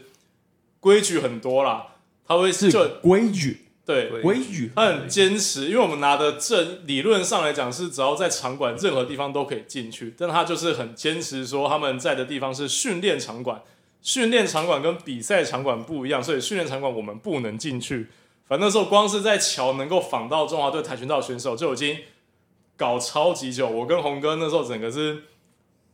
[0.82, 1.88] 规矩很多啦，
[2.28, 13.62] 他会是就规矩，对规矩，他很坚持，因为我们拿的证理论上来讲是只要在场馆任何地方都可以进去，但他就是很坚持说他们在的地方是训练场馆，
[14.02, 18.08] 训练场馆跟比赛场馆不一样，所以训练场馆我们不能进去。
[18.48, 22.00] 反正那时候光是在桥能够访到中华队跆拳道选手就已经
[22.76, 25.24] 搞超级久，我跟红哥那时候整个是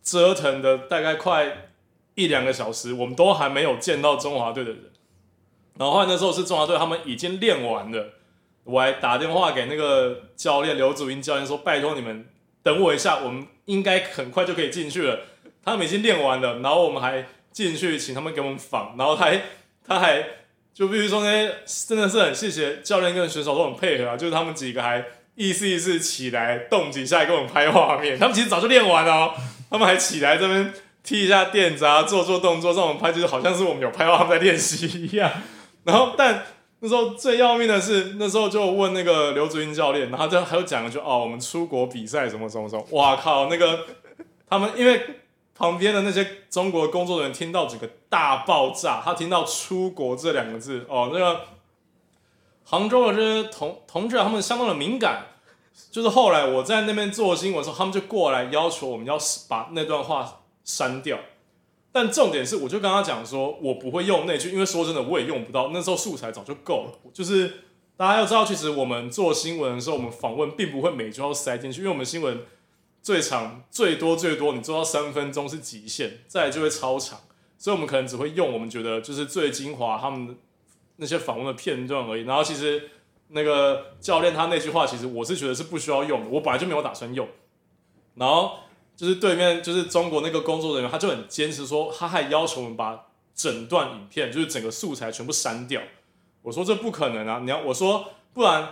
[0.02, 1.67] 折腾的大概快
[2.18, 4.80] 一两个小时，我们都还没有见到中华队的人。
[5.78, 8.14] 然后后来那时候是中华队他们已经练完了。
[8.64, 12.28] 我还打电话给那个教练刘祖英教练说：“拜托你们
[12.64, 15.20] 等我一下，我们应该很快就可以进去了。
[15.64, 19.42] 他们已经练完了，然后我们还进去请他们给我们访，然后他还
[19.88, 20.24] 他还
[20.74, 21.56] 就必须说那些
[21.88, 29.34] 真的是很谢谢教练跟选手都很配合啊，就是他们几个还意思意思起来动几下给我们拍画面，他们其实早就练完了、
[29.70, 30.74] 他们还起来这边
[31.08, 35.32] 踢一下垫子啊，做做动作让我们拍，就是好像是我们有拍到他们在练习一样。
[35.86, 36.44] 然后但。
[36.80, 43.80] 那时候最要命的是，那时候就问那个刘祖英教练，然后就还有讲了就哦，我们出国比赛什么什么什么，哇靠，那个
[44.48, 45.02] 他们因为
[45.56, 51.42] 旁边的那些中国工作人员听到整个大爆炸，他听到出国这两个字，哦，那个
[52.64, 55.26] 杭州的这些同同志，他们相当的敏感，
[55.90, 59.18] 就是后来我在那边做新闻的时候，他们就过来要求我们要
[59.50, 61.18] 把那段话删掉。
[61.92, 65.72] 但重点是，我就跟他讲说，我不会用那句，因为说真的，我也用不到。
[65.74, 67.12] 那时候素材早就够了。
[67.12, 67.64] 就是
[67.96, 72.46] 大家要知道，其实我们做新闻的时候，我们访问并不会每句都塞进去，因为我们新闻
[73.02, 77.22] 最长最多最多，你做到三分钟是极限，再来就会超长。
[77.58, 80.38] 所以我们可能只会用我们觉得就是最精华他们
[80.98, 82.26] 那些访问的片段而已。
[82.26, 82.92] 然后其实
[83.30, 87.28] 那个教练他那句话，其实我是觉得是不需要用的，我本来就没有打算用。
[88.14, 88.58] 然后。
[88.98, 93.06] 就是对面就是中国那个工作人员，他就很坚持说，他还要求我们把
[93.36, 95.80] 整段影片，就是整个素材全部删掉。
[96.42, 97.40] 我说这不可能啊！
[97.44, 98.70] 你要我说，不然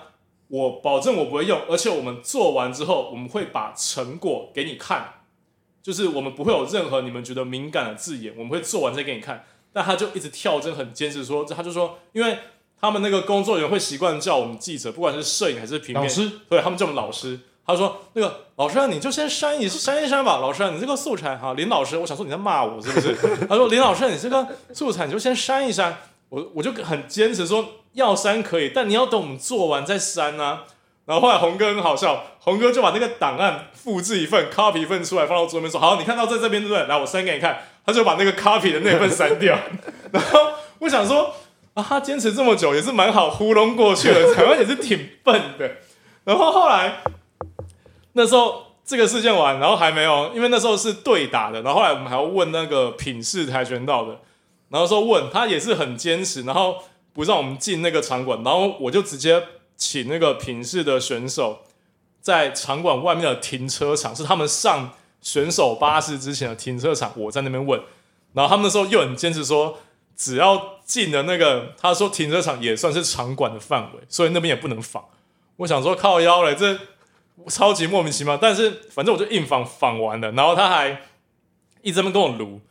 [0.47, 5.21] 我保证我不会用，而且我们做完之后，我们会把成果给你看，
[5.83, 9.45] 就是我们不会有任何你们觉得敏感的字眼，我们会做完再给你看。
[9.71, 12.39] 但他就一直跳针，很坚持说，他就说，因为
[12.81, 17.41] 他们那个工作人员会习惯叫我们记者，不管是摄影还是平面，老师，对他们叫我们老师。
[17.67, 20.37] 他说：“那个老师啊，你就先删一删一删吧。
[20.37, 23.15] 老师啊，你这个素材哈，林老师，我想说你在骂我是不是？
[23.49, 25.97] 他说林老师，你这个素材你就先删一删。
[26.29, 30.63] 我我就很坚持说要删可以，但你要等我们做完再删啊。
[31.05, 36.83] 然后后来红哥很好笑，红哥就把那个档案复制一份，copy 一份出来放到桌面说好，你看到在这边对不对？
[36.85, 37.59] 来，我删给你看。
[37.85, 39.57] 他就把那个 copy 的那份删掉。
[40.11, 40.39] 然后
[40.79, 41.33] 我想说
[41.73, 45.77] 啊，他坚持这么久也是蛮好糊弄过去的， 台湾也是挺笨的。
[46.25, 47.01] 然后后来。
[48.13, 54.19] 那时候这个事件完，然后还没有，因为那时候是对打的，然后后来我们还要问那个品势跆拳道的，
[54.69, 56.77] 然后说问他也是很坚持，然后
[57.13, 59.43] 不让我们进那个场馆，然后我就直接
[59.75, 61.59] 请那个品势的选手
[62.21, 67.81] 在场馆外面的停车场，是他们上选手巴士之前的停车场，我在那边问，
[68.33, 69.77] 然后他们那时候又很坚持说。
[70.17, 75.03] 只要进了那个，他说停车场也算是场馆的范围，所以那边也不能仿。
[75.57, 76.79] 我想说靠腰嘞，这
[77.47, 78.37] 超级莫名其妙。
[78.37, 81.01] 但是反正我就硬仿仿完了，然后他还
[81.81, 82.61] 一直在跟我撸，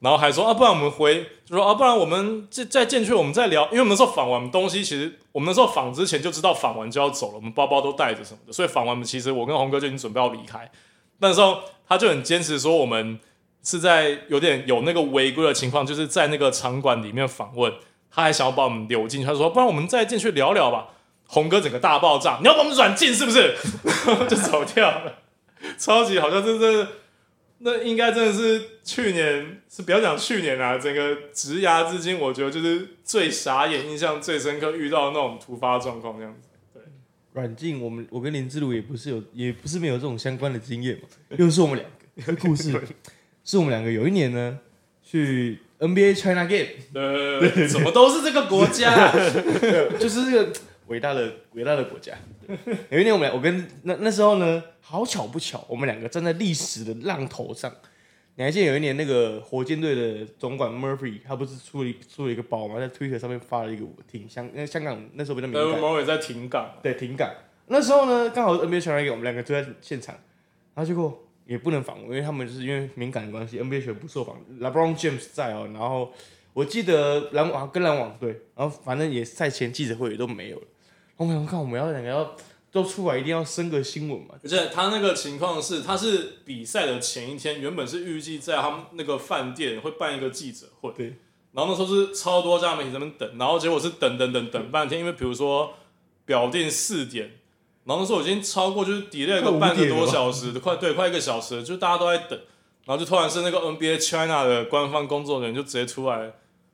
[0.00, 3.64] 然后还说啊，不然我们回，就说啊，不然我们再再进去，我们再聊。
[3.66, 10.70] 因为我们那时候仿完东西，其实我们那时候仿之前就知道仿完就要走了，我们包包都带着什么的，所以仿完其实我跟红哥就已经准备要离开。
[11.18, 13.18] 那时候他就很坚持说我们。
[13.64, 17.72] 是在有点有那个违规的情况，就是在那个场馆里面访问，
[18.10, 20.88] 他还想要把我们留进去，他说：“不然我们再进去聊聊吧。”
[21.32, 23.56] 红哥整个大爆炸，你要把我们软禁是不是？
[24.28, 25.20] 就走掉了，
[25.78, 26.88] 超级好像真的，
[27.60, 36.48] 那应该真的是去年，是不要讲去年啊，整个直牙至今，我觉得就是最傻眼、印象最深刻遇到那种突发状况这样子。
[36.74, 36.82] 对，
[37.32, 41.82] 软禁我们，我跟林志儒也不是有，也不是没有这种相关的经验嘛，又是我们
[42.14, 42.78] 两个故事。
[43.44, 44.58] 是我们两个有一年呢，
[45.02, 49.10] 去 NBA China Game，呃，怎么都是这个国家，
[49.98, 50.52] 就是这个
[50.92, 52.12] 伟大的伟大的国家。
[52.90, 57.72] 有一年我们俩，我跟那那时候呢，好巧不巧，我们两个站在历史的浪头上。
[58.34, 62.78] 你还记得有一年那个火箭队的总管 Murphy，他不是出了出了一个包吗？
[62.78, 67.30] 在 Twitter 上面发了一个挺香，因为香港那时候比较敏感，Murphy 在停港，对停港。
[67.68, 70.14] 那时候呢，刚好 NBA China Game，我们两个就在现场，
[70.74, 71.18] 然后结果。
[71.44, 74.36] 也不能访问，因为他们就是因为敏感的关系，NBA 选不受访。
[74.60, 76.12] LeBron James 在哦，然后
[76.54, 80.66] 我记得篮网跟篮网队，然后反正也赛前记者会也都没有了。
[81.28, 82.34] 我们看我们要两个要
[82.70, 84.34] 都出来，一定要升个新闻嘛。
[84.42, 91.16] 而且他那个情况是，他是比赛的前一天，原本是预计在他们那个饭店会办一个记者会，对。
[91.52, 95.74] 然后那时候是超多家媒体在那边等，然后结果是等等等等半天，因为比如说
[96.24, 97.30] 表定四点。
[97.84, 102.38] 然后那时候已经超过，就是 delay 个半个多小时， 快对，快一个小时，就大家都在等。
[102.84, 106.32] 然后就突然是那个 NBA China 的官方工作人员就直接出来，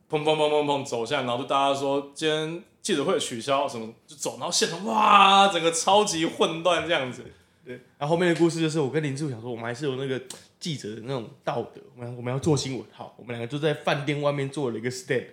[0.09, 4.37] 砰砰砰砰砰走下来，然后就大家说今天记者会取消什么，就走。
[4.39, 7.23] 然后现场哇，整个超级混乱这样子。
[7.65, 10.21] 对，然后后面的故事就是我跟林志武想说，我们还是有那个
[10.59, 12.85] 记者的那种道德，我们我们要做新闻。
[12.91, 15.25] 好，我们两个就在饭店外面做了一个 stand，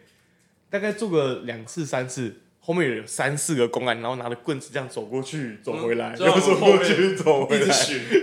[0.69, 2.43] 大概做个两次三次。
[2.59, 7.67] 后面有三四个公安，然后拿着棍子这样走过去，走回来，又走过去，走回来，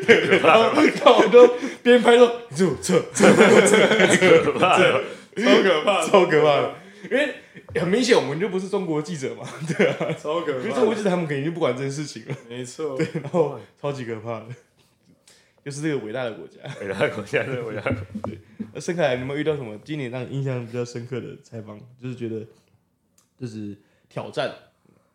[0.05, 1.47] 对，然后看我都
[1.81, 5.03] 边拍说，就撤撤撤撤，
[5.37, 6.75] 超可怕，超可怕的，
[7.09, 7.35] 因为
[7.79, 14.47] 很明显我们就不是中国记者嘛，对啊，超可怕，因为中国记者他们肯定就不管这件事情了，没错，对，然后超级可怕的，
[15.63, 17.81] 就是这个伟大的国家，伟大的国家，对，伟大，
[18.23, 18.39] 对。
[18.73, 21.79] 那盛凯，你有没有遇到什么今年让你印象比较深刻的采访？
[22.01, 22.45] 就是觉得，
[23.39, 23.77] 就是。
[24.09, 24.47] 挑战，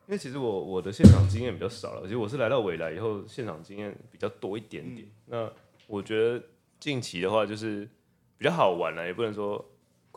[0.09, 5.07] 因为其实我我的现场经验比较少了，其实我是来到未来以后，现场经验比较多一点点。
[5.27, 5.49] 那
[5.87, 6.42] 我觉得
[6.81, 7.88] 近期的话，就是
[8.37, 9.64] 比较好玩了，也不能说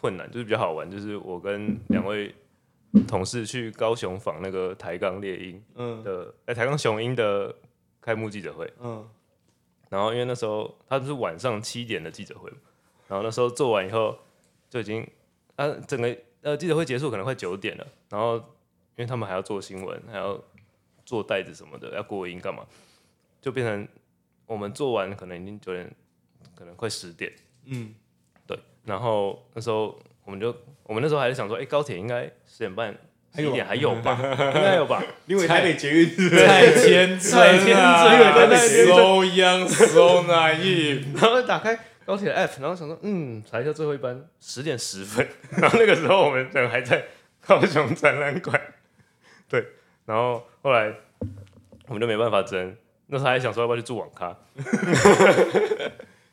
[0.01, 0.89] 困难，就是比较好玩。
[0.89, 2.33] 就是我跟两位
[3.07, 5.63] 同事去高雄访那个台钢猎鹰
[6.03, 7.55] 的，哎，台钢雄鹰的
[8.01, 8.71] 开幕记者会。
[8.79, 9.07] 嗯，
[9.89, 12.49] 然后因为那时候他是晚上七点的记者会，
[13.07, 14.17] 然后那时候做完以后
[14.69, 15.07] 就已经
[15.55, 18.43] 啊，整个呃记者会结束可能快九点了，然后。
[18.97, 20.39] 因为他们还要做新闻，还要
[21.05, 22.67] 做袋子什么的，要过音干嘛？
[23.41, 23.87] 就变成
[24.45, 25.91] 我们做完可能已经九点，
[26.55, 27.31] 可能快十点。
[27.63, 28.00] 嗯，对。
[28.85, 32.95] 然后那时候我们就，我们那时候还是想说，哎，高铁应该十点半、
[33.35, 34.17] 十一点还有吧？
[34.55, 35.03] 应该有吧？
[35.27, 36.09] 因为台北捷运
[36.45, 41.05] 太天真，太天真，因为台北捷运 so young so naive。
[41.21, 45.27] 然后打开高铁的 app，然后想说，嗯，查一下最后一班十点十分。
[45.57, 47.05] 然后那个时候我们人还在
[47.45, 48.59] 高雄展览馆。
[49.47, 49.65] 对，
[50.05, 50.93] 然后后来
[51.87, 52.75] 我们就没办法争，
[53.07, 54.35] 那时候还想说要不要去住网咖，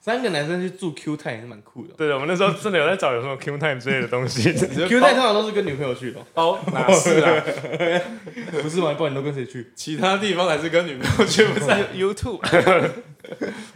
[0.09, 1.93] 三个男生去住 Q Time 也是蛮酷的。
[1.95, 4.51] 对的，我们那时候真的有在找有什么 Q Time 之类的东西。
[4.89, 6.21] Q Time 通常都是跟女朋友去的。
[6.33, 7.45] 哦，哪是啊？
[8.63, 8.95] 不是吗？
[8.97, 9.67] 不然你都跟谁去？
[9.75, 12.41] 其他地方还是跟女朋友去，不是 YouTube。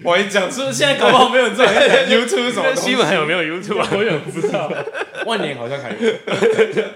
[0.03, 2.75] 我一讲，是不是现在搞不好没有人知道 YouTube 是什么？
[2.75, 3.87] 新闻还有没有 YouTube 啊？
[3.93, 4.73] 我也不知道。
[5.27, 5.97] 万年好像还有。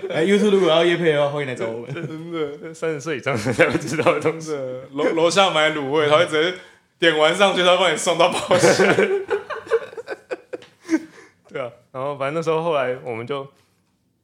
[0.09, 1.95] 哎，YouTube 如果要约配的话，欢迎来找我们。
[1.95, 4.57] 真的，三十岁以上才会知道的东西。
[4.95, 6.55] 楼楼下买卤味，他会直接
[6.99, 8.87] 点完上去，他帮你送到包厢。
[11.49, 13.41] 对啊，然后反正那时候后来我们就，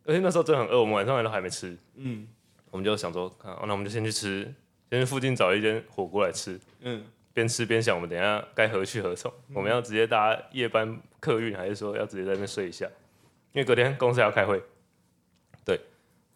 [0.05, 1.77] 而且那时候真的很饿，我们晚上都还没吃。
[1.97, 2.27] 嗯，
[2.70, 4.53] 我们就想说，那我们就先去吃，
[4.91, 6.61] 先去附近找一间火锅来吃。
[6.81, 7.05] 嗯。
[7.35, 9.33] 边吃边想，我们等一下该何去何从？
[9.55, 12.85] 我们要直接搭夜班客运，还是说要直接在那边睡一下？
[13.53, 14.62] 因为隔天公司还要开会。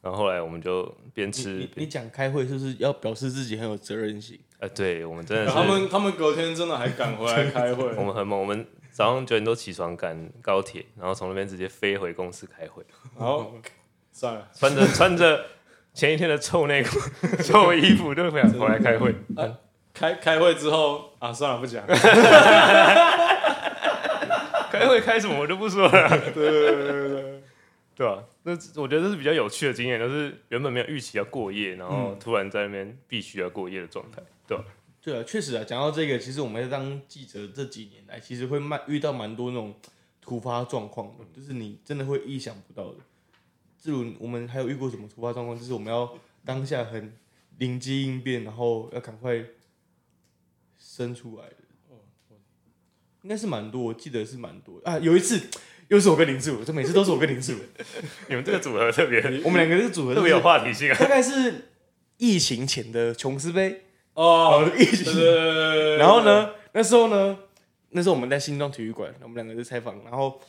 [0.07, 4.39] 对，然后后来我们就边吃你你讲开会是不是要表示自己很有责任心？
[4.59, 12.83] 呃，对我们真的是他们他们隔天真的还赶回来开会，我们很猛，我们早上九点多起床赶高铁，然后从那边直接飞回公司开会，
[13.19, 13.53] 然后
[14.13, 15.45] 算了，穿着穿着
[15.93, 16.99] 前一天的臭内裤、
[17.43, 19.15] 臭衣服就回来回来开会。
[19.93, 21.83] 开开会之后啊，算了不讲，
[24.71, 27.43] 开会开什么我就不说了，对对对对对，
[27.97, 34.65] 对吧、那我觉得这是比较有趣的经验，就是原本没有预期要过夜，然后突然在那边必须要过夜的状态，对吧、
[35.03, 39.75] 对啊，确实啊，讲到这个，其实我们在当记者这几年来，其实会蛮遇到蛮多那种
[40.21, 42.99] 突发状况的，就是你真的会意想不到的。
[43.83, 47.13] 例如，我们还有遇过什么突发状况，就是我们要当下很
[47.59, 49.45] 灵机应变，然后要赶快
[50.79, 51.57] 生出来的。
[53.23, 55.01] 应该是蛮多，我记得是蛮多啊。
[55.01, 55.49] 有一次，
[55.89, 57.61] 又是我跟林志伟，这每次都是我跟林志伟，
[58.29, 60.97] 你们这个组合特别我们两个这个组合特别有话题性啊。
[60.99, 61.69] 大概是
[62.17, 63.83] 疫情前的琼斯杯，
[64.15, 64.25] 哦，
[64.65, 65.13] 哦，疫情。
[65.99, 66.25] 然后？
[66.25, 67.39] 呢，那时候呢，
[67.91, 70.41] 那时候我们在新庄体育馆，我们两个在采访，然后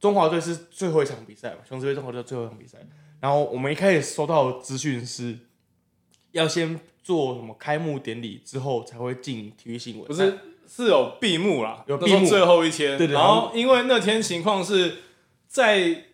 [0.00, 2.78] 中华队是最后一场比赛嘛，琼斯杯中华队最后一场比赛，
[3.20, 5.38] 然后我们一开始收到资讯是，
[6.32, 10.38] 要先做什么开幕典礼之后才会进体育新闻，不是
[10.72, 12.12] 是有闭幕啦，有闭幕。
[12.12, 14.98] 那时候最后一天，对对然后因为那天情况是
[15.48, 16.04] 在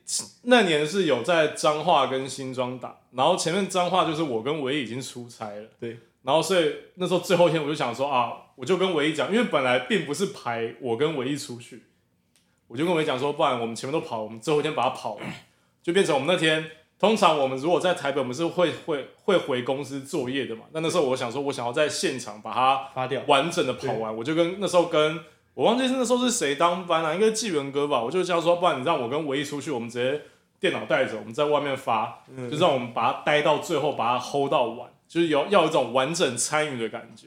[0.45, 11.83] 那年是有在彰化跟新庄打，然后前面彰化就是我跟唯一已经出差了，对，然后所以那时候最后一天我就想说啊，我就跟唯一讲，因为本来并不是排我跟唯一出去，
[12.67, 15.35] 我就跟唯一讲说，不然我们前面都跑，我们最后一天把它跑完，
[15.83, 16.65] 就变成我们那天。
[16.99, 20.63] 通常我们如果在台北，我们是会会会回公司作业的嘛。
[20.73, 25.21] 那那时候我想说，我想要在现场把它发掉，完整的跑完，我就跟那时候跟
[25.53, 30.23] 我忘记是那时候是谁当班啊，应该纪元哥吧，我就这样说，不然你让我跟唯一出去，我们直接
[30.59, 37.27] 电脑带着，我们在外面发，就让我们把它待到最后，把它 hold 到完，就是有要有一种完整参与的感觉。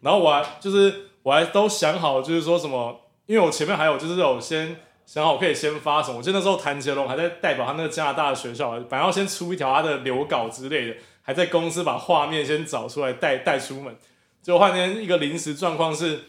[0.00, 4.76] 然后我还就是我还都想好，就是说什么，因为我前面还有就是有先
[5.12, 13.92] 想好我可以先发什么，我记得那时候谭杰龙还在代表他那个加拿大的学校，本来要先出一条他的留稿之类的，还在公司把画面先找出来带带出门。
[14.40, 16.26] 结果换天一个临时状况是，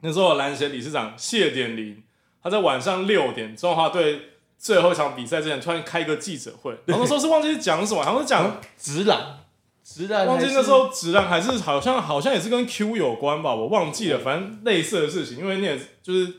[0.00, 2.02] 那时候篮协理事长谢点林，
[2.42, 4.22] 他在晚上六点中华队
[4.58, 9.38] 最后一场比赛之前突然开一个记者会， 然后那时候是忘记讲什么，好像是讲直男，
[9.84, 16.34] 直男，忘记那时候直男还是好像好像也是跟 Q 有关吧，我忘记了，反正类似的事情，因为你也就是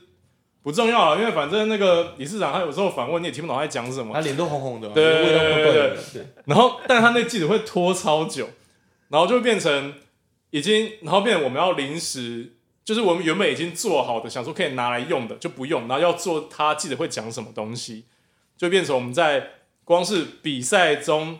[0.61, 8.49] 不重要了，因为反正那个理事长他有时候反问你也听不懂他在讲什么，他脸都红红的对，对味道怪怪的，对，然后，但他那记者会拖超久，
[9.07, 9.93] 然后就变成
[10.49, 12.53] 已经，然后变成我们要临时，
[12.83, 18.05] 就是我们原本已经做好的，想说可以拿来用的就不用，然后要做他记者会讲什么东西，
[18.57, 19.51] 就变成我们在
[19.85, 21.39] 光是比赛中，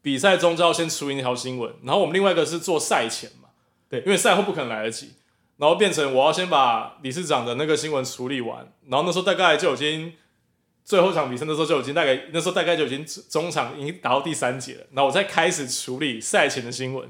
[0.00, 3.50] 比赛中就要先出一条新闻，然后我们另外一个是做赛前嘛，
[3.90, 4.00] 对。
[4.00, 5.12] 因为赛后不可能来得及，
[5.58, 10.14] 然后变成我要先把理事长的那个新闻处理完，然后那时候大概就已经。
[10.84, 17.06] 最后一场比赛那时候就已经大概那时候大概就已经中场已经打到第三节了，然后我再开始处理赛前的新闻，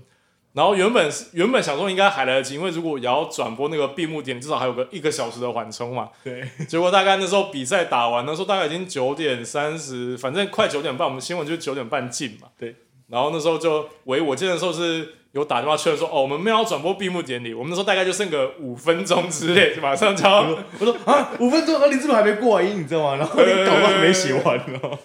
[0.53, 6.09] 然后原本是原本想说应该还来得及，因为如果也要转播那个闭幕典礼，至少还有个一个小时的缓冲嘛。
[6.25, 12.49] 对，结果大概那时候比赛打完，那时候大概已经九点三十，反正快九点半，我们新闻就九点半进嘛。
[12.59, 12.75] 对，
[13.07, 23.17] 然后那时候就喂，我记得那时候是有打电话确认说，哦，我们没有要转播闭幕典礼，我们那时候大概就剩个五分钟之类，就马上就要我说啊，五分钟，然后林志伟还没过完音，你知道吗？
[23.17, 24.99] 然后你稿都还没写完哦。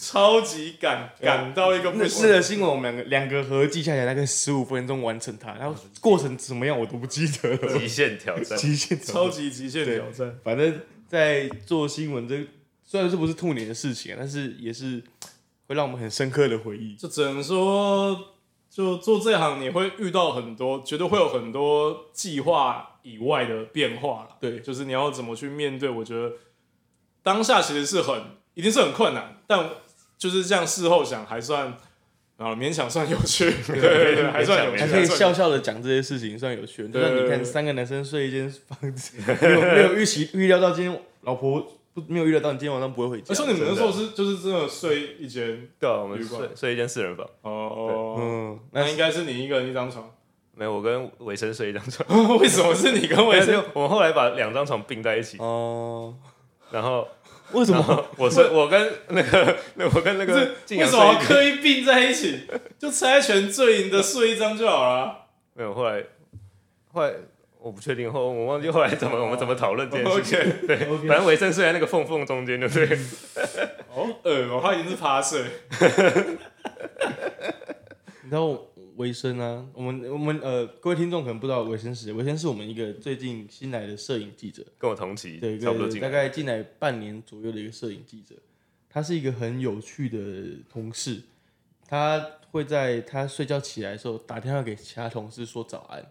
[0.00, 2.28] 超级赶赶到一个不行。
[2.28, 7.76] 个新闻我们两个两个合计下来大概十五分钟完成它，然后过程怎么样我都不记得了。
[7.76, 12.46] 极限挑战，极限超级极限挑战，反正，在做新闻这
[12.84, 15.02] 虽然这不是兔年的事情啊，但是也是
[15.66, 16.94] 会让我们很深刻的回忆。
[16.94, 18.16] 就只能说，
[18.78, 24.36] 就做这行你会遇到很多，绝对会有很多计划以外的变化啦。
[24.38, 26.34] 对就是你要怎么去面对，我觉得
[27.24, 28.22] 当下其实是很，
[28.54, 29.68] 一定是很困难，但
[30.16, 31.76] 就是这样事后想还算。
[32.36, 43.26] 啊，勉强算有趣，对对 对，还算有趣，还可以笑笑的讲这些事情，算有趣对你看，三个男生睡一间房子， 没有没有预期预料到今天老婆不没有预料到你今天晚上不会回家。
[43.30, 50.10] 而且你们那时候是就是真的睡一间对啊，我们睡睡一间四人房，哦，嗯，那那应该是你一个人一张床，
[50.54, 52.06] 没有我跟维生睡一张床，
[52.38, 56.14] 为什么是你跟我 没也是有，我们后来把两张床并在一起，哦，
[56.70, 57.06] 然后
[57.52, 58.04] 为什么？
[58.16, 62.40] 我睡 我跟那个那我跟那个为什么刻意并在一起？
[62.78, 65.26] 就猜拳最赢的睡一张就好了。
[65.54, 66.04] 没有，后来
[66.92, 67.14] 后来
[67.60, 70.38] 我不确定后，我忘记后来怎么我们怎么讨论这件事情。
[70.38, 70.76] OK，对，
[71.08, 72.96] 反正维生素在那个缝缝中间，对不对？
[73.88, 75.42] 好恶哦，他已经是趴睡。
[78.22, 78.46] 你知道
[78.96, 85.88] 维生啊，我们我们呃，各位听众可能不知道维生是谁，维生是我们一个最近新来的摄影记者，跟我同期，对，差不多。
[85.98, 88.34] 大概进来半年左右的一个摄影记者，
[88.88, 91.22] 他是一个很有趣的同事，
[91.88, 96.04] 他会在他睡觉起来的时候打电话给其他同事说早安。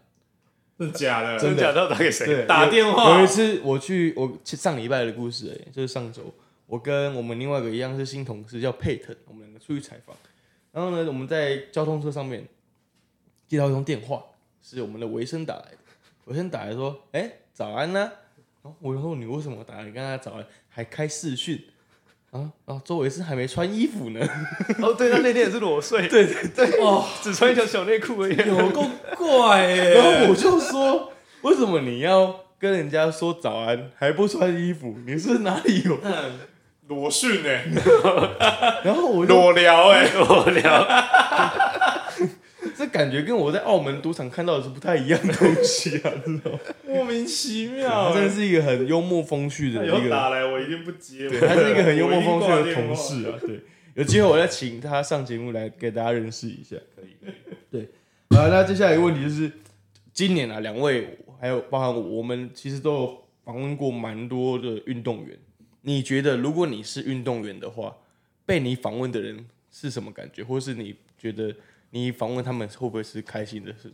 [0.78, 1.38] 真的假的？
[1.38, 1.80] 真的假的？
[1.80, 2.46] 要打给谁？
[2.46, 6.32] 打电话有一次我去，我上礼拜的故事哎，就是上周，
[6.66, 10.16] 我跟我们另外一个一样是新同事叫佩腾，我们两个出去采访，
[10.70, 12.46] 然后呢，我们在交通车上面
[13.48, 14.24] 接到一通电话，
[14.62, 15.78] 是我们的维生打来的，
[16.26, 18.00] 维生打来说，哎、早安呢、
[18.62, 19.84] 然后我就说你为什么打来？
[19.84, 21.60] 你跟他早安，还开视讯。
[22.30, 24.20] 啊，啊周围是还没穿衣服呢，
[24.82, 28.36] 哦，对，他那天也是裸睡， 对对对，哦，只穿一条小内裤而已。
[28.36, 28.84] 有够
[29.16, 29.94] 怪耶！
[30.00, 31.12] 然后我就说，
[31.42, 34.96] 为什么你要跟人家说早安还不穿衣服？
[35.06, 35.98] 你是哪里有？
[36.88, 37.50] 裸训呢，
[38.82, 40.86] 然后我就裸聊哎，裸聊，
[42.78, 46.12] 这感觉跟我在澳门赌场看到的是不太一样的东西啊？
[46.86, 51.28] 莫名其妙 真的是一个很幽默风趣的一个，有打来，我一定不接。
[51.28, 53.36] 对，他是一个很幽默风趣的同事啊。
[53.40, 53.58] 对，
[53.94, 56.76] 有机会我再请他上节目来给大家认识一下。
[56.94, 57.32] 可以。
[57.68, 57.82] 对，
[58.38, 59.50] 啊，那接下来一个问题就是，
[60.12, 65.36] 今年啊，两位还有包含我，我们其实都有访问过蛮多的运动员。
[65.82, 67.96] 你觉得，如果你是运动员的话，
[68.46, 71.52] 被你访问的人是什么感觉，或是你觉得
[71.90, 73.72] 你访问他们会不会是开心的？
[73.72, 73.92] 是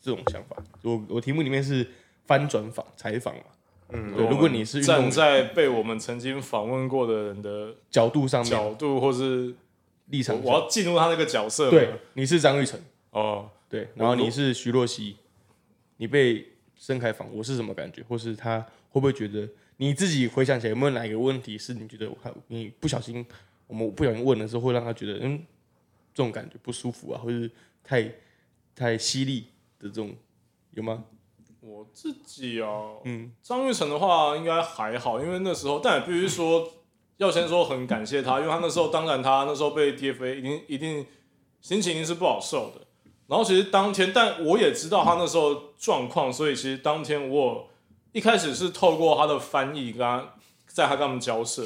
[0.00, 0.56] 这种想法？
[0.82, 1.86] 我我题目里面是
[2.24, 3.42] 翻转访采访嘛，
[3.88, 9.54] 嗯，对，如果你是站在被我们曾经访问过的人的角度上面角度，或是
[10.06, 11.70] 立场上，我要进入他那个角色。
[11.70, 12.78] 对，你是张玉成，
[13.10, 15.16] 哦，对，然后你是徐若曦，
[15.96, 18.02] 你被申凯访，我是什么感觉？
[18.08, 18.60] 或是他
[18.90, 23.26] 会不会觉得你自己回想起来有没有哪一个问题是你觉得我看你不小心
[23.66, 25.42] 我们不小心问的时候，会让他觉得嗯
[26.16, 27.50] 这种感觉不舒服啊，或是
[27.84, 28.10] 太
[28.74, 29.48] 太犀利
[29.78, 30.16] 的这种
[30.70, 31.04] 有吗？
[31.60, 36.66] 我自己哦，嗯，张玉成的话应该还好，因为那时候，但也必须说，
[37.18, 41.06] 要先说很感谢他，因为他那时候，当然他那时候被 DFA 一定一定
[41.60, 42.86] 心情一定是不好受的。
[43.26, 47.68] 然后其实当天，但我也知道他那时候状况，所以其实当天我
[48.12, 50.34] 一开始是透过他的翻译跟他
[50.66, 51.62] 在他跟他们交涉，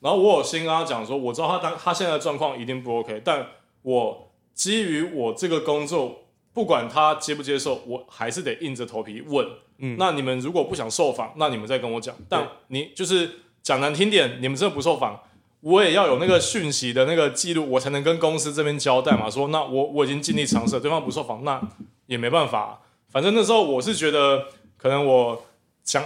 [0.00, 3.44] 然后我有先跟他讲说，我知道他当他现在的状况一定不 OK，但
[3.82, 6.22] 我基于我这个工作，
[6.52, 9.46] 不管他接不接受，我还是得硬着头皮问。
[9.78, 12.14] 嗯，那你们如果不想受访，那你们再跟我讲。
[12.28, 13.28] 但你就是
[13.62, 15.20] 讲难听点，你们真的不受访，
[15.60, 19.28] 我也要有那个讯息的那个记录，我才能跟公司这边交代嘛。
[19.28, 21.60] 说那我我已经尽力尝试了，对方不受访，那
[22.06, 22.80] 也没办法。
[23.10, 25.42] 反正那时候我是觉得，可能我
[25.82, 26.04] 讲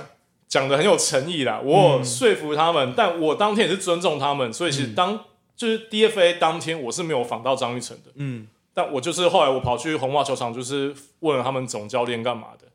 [0.49, 5.25] 讲的很有诚意啦，我有说服他们，但我当天也是尊重他们，所以其实当、
[5.57, 12.67] 就是 DFA 当天我是没有访到张玉成的，嗯，但我就是后来我跑去红袜球场，就是问了他们总教练干嘛的。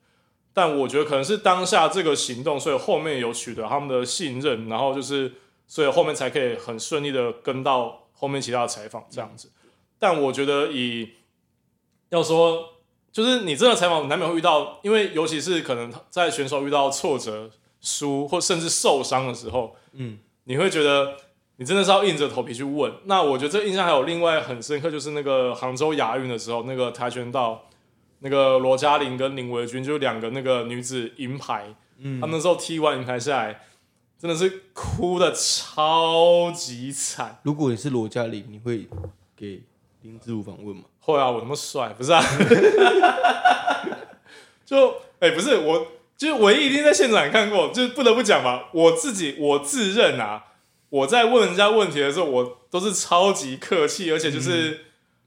[0.53, 5.31] 但我觉得可能是当下这个行动，所以后面有取得他们的信任，然后就是
[5.65, 9.49] 所以后面才可以很顺利的跟到后面其他的采访这样子。
[9.97, 11.11] 但我觉得以
[12.09, 12.65] 要说，
[13.13, 21.15] 就是你真的采访难免会遇到，因为尤其是可能在选手遇到挫折、输或甚至受伤的时候，嗯，你会觉得
[21.57, 22.91] 你真的是要硬着头皮去问。
[23.05, 27.67] 那我觉得这印象还有另外很深刻，就是那个杭州亚运的时候，那个跆拳道，
[28.19, 33.61] 那个罗嘉玲跟林维君就两个那个女子银牌，嗯，他们那时候踢完银牌下来，
[34.17, 37.39] 真的是哭的超级惨。
[37.43, 38.87] 如果你是罗嘉玲，你会
[39.35, 39.63] 给
[40.01, 40.83] 林志儒访问吗？
[40.99, 42.23] 会啊，我那么帅，不是啊？
[44.65, 48.61] 就哎、不是我，就是唯一一定在现场看过，就是不得不讲嘛。
[48.71, 50.45] 我自己我自认啊，
[50.91, 54.81] 我在问人家问题的时候，我都是超级客气，而且就是，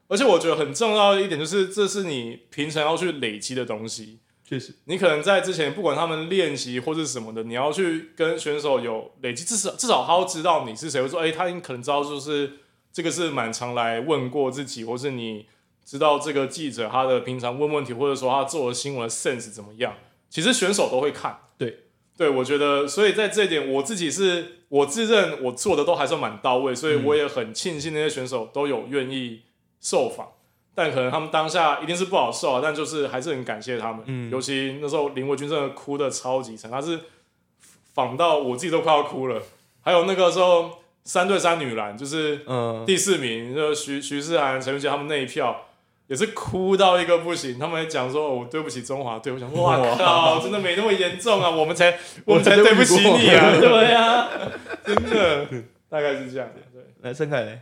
[0.09, 4.21] 而且我觉得很重要的一点就是，这是你平常要去累积的东西。
[4.47, 12.59] 确实，你可能在之前不管他们练习或是什么的，你要去跟选手有累积，至少至少他要知道你是谁，会说，哎、他可能知道就是
[12.93, 15.47] 这个是蛮常来问过自己，或是你
[15.83, 19.95] 知道这个记者他的平常问问题，或者说他做的新闻的 sense 怎么样，
[20.29, 21.39] 其实选手都会看。
[22.17, 29.43] 对，我觉得，所以在这一点，我自己是我自认我做的都还算蛮到位，所以我也很庆幸那些选手都有愿意
[29.81, 30.29] 受访。
[30.77, 34.03] 但可能他们当下一定是不好受啊，但就是还是很感谢他们。
[34.07, 36.99] 嗯尤其那时候林维君真的哭的超级惨，他是
[37.95, 39.41] 仿到我自己都快要哭了。
[39.83, 40.71] 还有那个时候
[41.05, 45.67] 三对三女篮，就是嗯，第四名，就是徐徐世涵、陈玉杰他们那一票，
[46.07, 47.59] 也是哭到一个不行。
[47.59, 51.49] 他们还讲说：“我对不起中华队。”我想，哇靠，真的没那么严重啊！
[51.49, 53.59] 我们才我们才对不起你啊！
[53.59, 54.29] 对啊，
[54.85, 55.47] 真的，
[55.89, 56.49] 大概是这样。
[56.73, 57.61] 对，来盛凯嘞，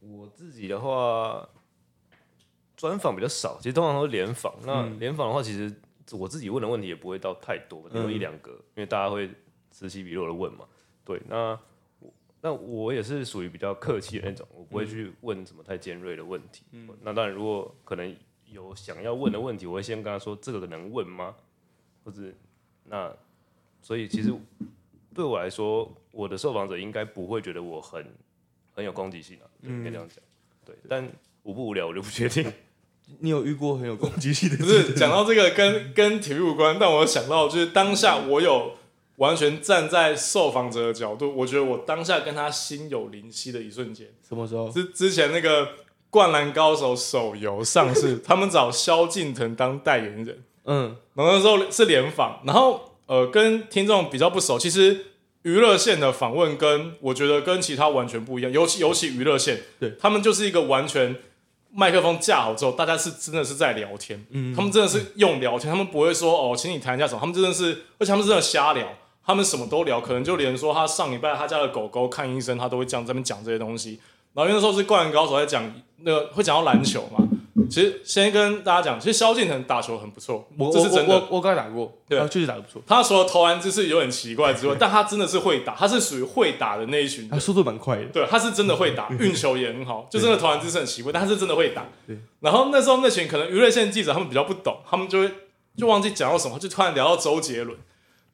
[0.00, 1.48] 我自己的话，
[2.76, 4.52] 专访比较少，其实通常都是联访。
[4.64, 5.72] 那联访的话，其实
[6.12, 9.30] 我自己问的问题也不会到太多，只有一两个，因为大家会
[9.70, 10.64] 此起彼落的问嘛。
[11.04, 11.58] 对，那。
[12.42, 16.62] 那我也是属于比较客气的那种，我不会去问什么太尖锐的问题。
[16.72, 18.16] 嗯，那当然，如果可能
[18.46, 21.34] 有想要问的问题，我会先跟他说这个能问吗？
[22.02, 22.22] 或者
[22.84, 23.14] 那，
[23.82, 24.32] 所以其实
[25.14, 28.06] 对我来说，我的受访者应该不会觉得我很
[28.72, 30.18] 很有攻击性啊，应该这样讲。
[30.64, 31.06] 对，但
[31.42, 32.50] 无不无聊，我就不确定。
[33.20, 34.56] 你有遇过很有攻击性的？
[34.56, 38.79] 不是讲到这个跟跟体育无关，但我想到就是当下我有。
[39.20, 44.70] 完全站在受访者的角度，我觉得我当下跟他心有灵犀的一瞬间，什么时候？
[44.70, 45.66] 之之前那个
[46.08, 55.04] 《灌篮高手》手游上市，他们找萧敬腾当代言人，嗯，然后那时候是联访，然后呃，跟听众比较不熟，其实
[55.42, 59.94] 娱乐线的访问跟我觉得跟其他完全不一样，尤其尤其娱乐线，对。
[60.00, 61.14] 他们就是一个完全
[61.74, 68.88] 麦克风架好之后，大家是真的是在聊天，嗯，他们真的是用聊天，他们不会说哦，请你谈一下什么，他们真的是，而且他们真的瞎聊。
[69.24, 74.00] 他们什么都聊，可能就连说他上礼拜他家的狗狗看医生，他都会这样这边讲这些东西。
[74.32, 75.62] 然后因为那时候是灌篮高手在讲
[76.02, 77.26] 那个会讲到篮球嘛，
[77.68, 81.14] 其实先跟大家讲，其实萧敬腾打球很不错，这是真的。
[81.14, 82.80] 我我刚才打过，对，确实打的不错。
[82.86, 87.28] 他除了投篮姿势有点奇怪之外， 但他真的是会打，他是属于会打的那一群。
[87.28, 91.86] 他速度蛮快的，对，他是真的会打， 运球也很好，就真的投篮姿势很奇怪，但他是真的会打。
[92.06, 92.16] 对。
[92.38, 95.30] 然后那时候那群可能娱乐线记者他们比较不懂，他们就会
[95.76, 97.76] 就忘记讲到什么，就突然聊到周杰伦，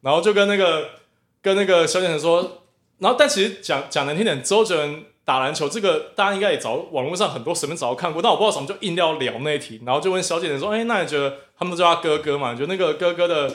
[0.07, 0.89] 然后就跟那个。
[1.43, 2.63] 跟那个萧敬腾说，
[2.99, 12.51] 然后但其实讲讲难听点，周杰伦打篮球这个大家应该也找网络上很多随便找看过，但我不知道什么就硬要聊那一题，然后就问萧敬腾说：“哎，那你觉得他们都叫他哥哥嘛？
[12.51, 13.49] 你觉得那个哥哥的，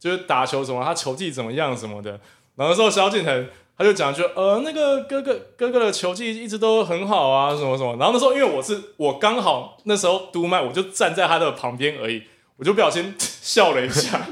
[0.00, 2.18] 就是打球什么，他球技怎么样什么的？”
[2.56, 3.48] 然后说萧敬腾
[3.78, 7.94] 他就讲就呃，那个哥哥哥哥的球技一直都很好啊，什么什么。
[7.96, 12.24] 然后那时候因为我是我刚好那时候督麦，我就站在他的旁边而已，
[12.56, 14.26] 我就不小心 笑了一下，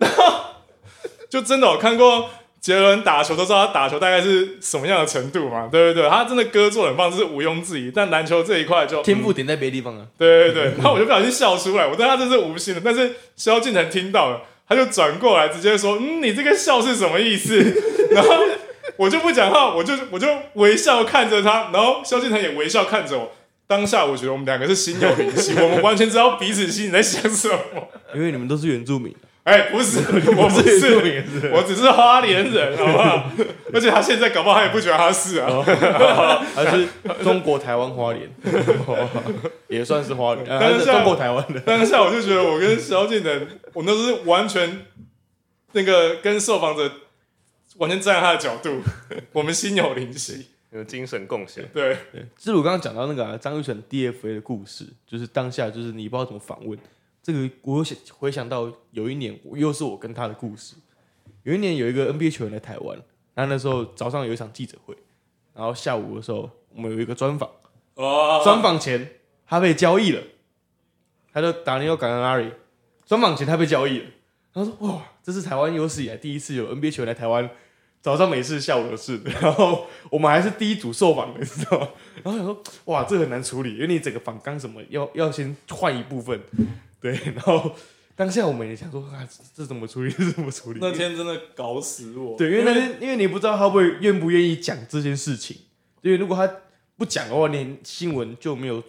[0.00, 0.34] 然 后
[1.28, 2.28] 就真的我看过。
[2.58, 5.68] 杰伦打球都知道他打球大概是什么样的程度嘛？
[5.70, 7.92] 对对对，他真的歌做很棒，这是毋庸置疑。
[7.94, 10.04] 但篮球这一块就天赋点在别的地方啊。
[10.18, 12.80] 对对对，然后 我就不小心笑出来，我对他这是无心的。
[12.84, 17.56] 但是萧敬腾听到了，他就转过来直接说：“嗯，你这个笑是什么意思？”
[18.10, 18.30] 然后
[18.96, 23.30] 我就不讲话，我就我就微笑看着他，然后萧敬腾也微笑看着我。
[23.68, 27.56] 当下我觉得我们两个是心有灵犀， 我们完全知道彼此心里在想什么。
[28.12, 29.14] 因为你们都是原住民。
[29.46, 30.00] 哎，不是，
[30.36, 33.30] 我不是，我只是花莲人，好不好？
[33.72, 35.48] 而且他现在搞不好他也不觉得他是啊，
[36.52, 36.88] 他是
[37.22, 38.28] 中国台湾花莲，
[39.68, 41.60] 也算是花莲，但是中国台湾的。
[41.60, 44.84] 当下我就觉得我跟萧敬腾，我那是完全
[45.74, 46.90] 那个跟受访者
[47.76, 48.80] 完全站在他的角度，
[49.32, 51.64] 我们心有灵犀，有精神共享。
[51.72, 51.96] 对，
[52.36, 56.76] 志鲁刚刚讲到那个张玉成 DFA 的故事，就是当下就是你不知道怎么访问。
[57.26, 60.76] 这个我想回想到有一年，又是我跟他的故事。
[61.42, 62.96] 有一年有一个 NBA 球员来台湾，
[63.34, 64.96] 那那时候早上有一场记者会，
[65.52, 67.50] 然后下午的时候我们有一个专访。
[67.94, 68.40] 哦。
[68.44, 69.14] 专访前
[69.44, 70.22] 他被交易了，
[71.32, 72.48] 他就打尼奥冈纳里。
[73.04, 74.06] 专访前他被交易了，
[74.54, 77.50] 他说：“哇，这是台湾有史以来第一次有 NBA 球员来台湾，
[78.00, 79.20] 早上没事，下午有事。
[79.42, 81.88] 然后我们还是第一组受访的，你知道吗？
[82.22, 86.40] 然后想说：哇，这很难处理，因为你整个访纲什么要要先换一部分。”
[87.00, 87.72] 对，然后
[88.14, 90.10] 当下我们也想说啊，这怎么处理？
[90.16, 90.78] 这怎么处理？
[90.80, 92.36] 那天真的搞死我。
[92.36, 95.56] 对，因为那天，因为你不知道他会愿不愿意讲这件事情。
[96.02, 96.50] 因为如果他
[96.96, 98.82] 不讲的话，连新闻就没有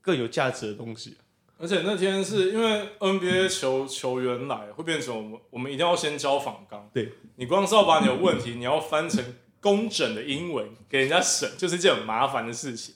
[0.00, 1.16] 更有价值的东西。
[1.56, 6.88] 而且那天是因为 NBA 球球员来，会变成我们我们一定要先交访纲。
[6.92, 9.24] 对，你光是要把你的问题，你要翻成
[9.60, 12.94] 工整的英文给人家审，就是一件很麻烦的事情。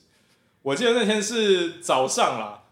[0.61, 2.62] 我记得那天是早上啦。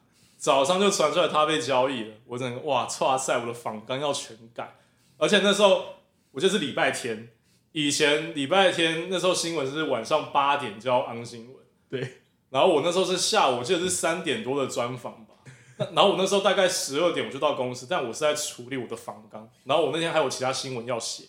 [0.41, 4.75] 早上就传出来他被交易了，我整个哇，哇塞，我的访纲要全改，
[5.17, 5.85] 而且那时候
[6.31, 7.29] 我就是礼拜天，
[7.73, 15.35] 以前礼拜天那时候新闻是晚上八点就要安新闻，对，然后我那时候是下午，我记得是三点多的专访吧，
[15.77, 21.25] 然后我那时候大概十二点我就到公司，但我是在处理我的访纲，然后我那天还有其他新闻要写，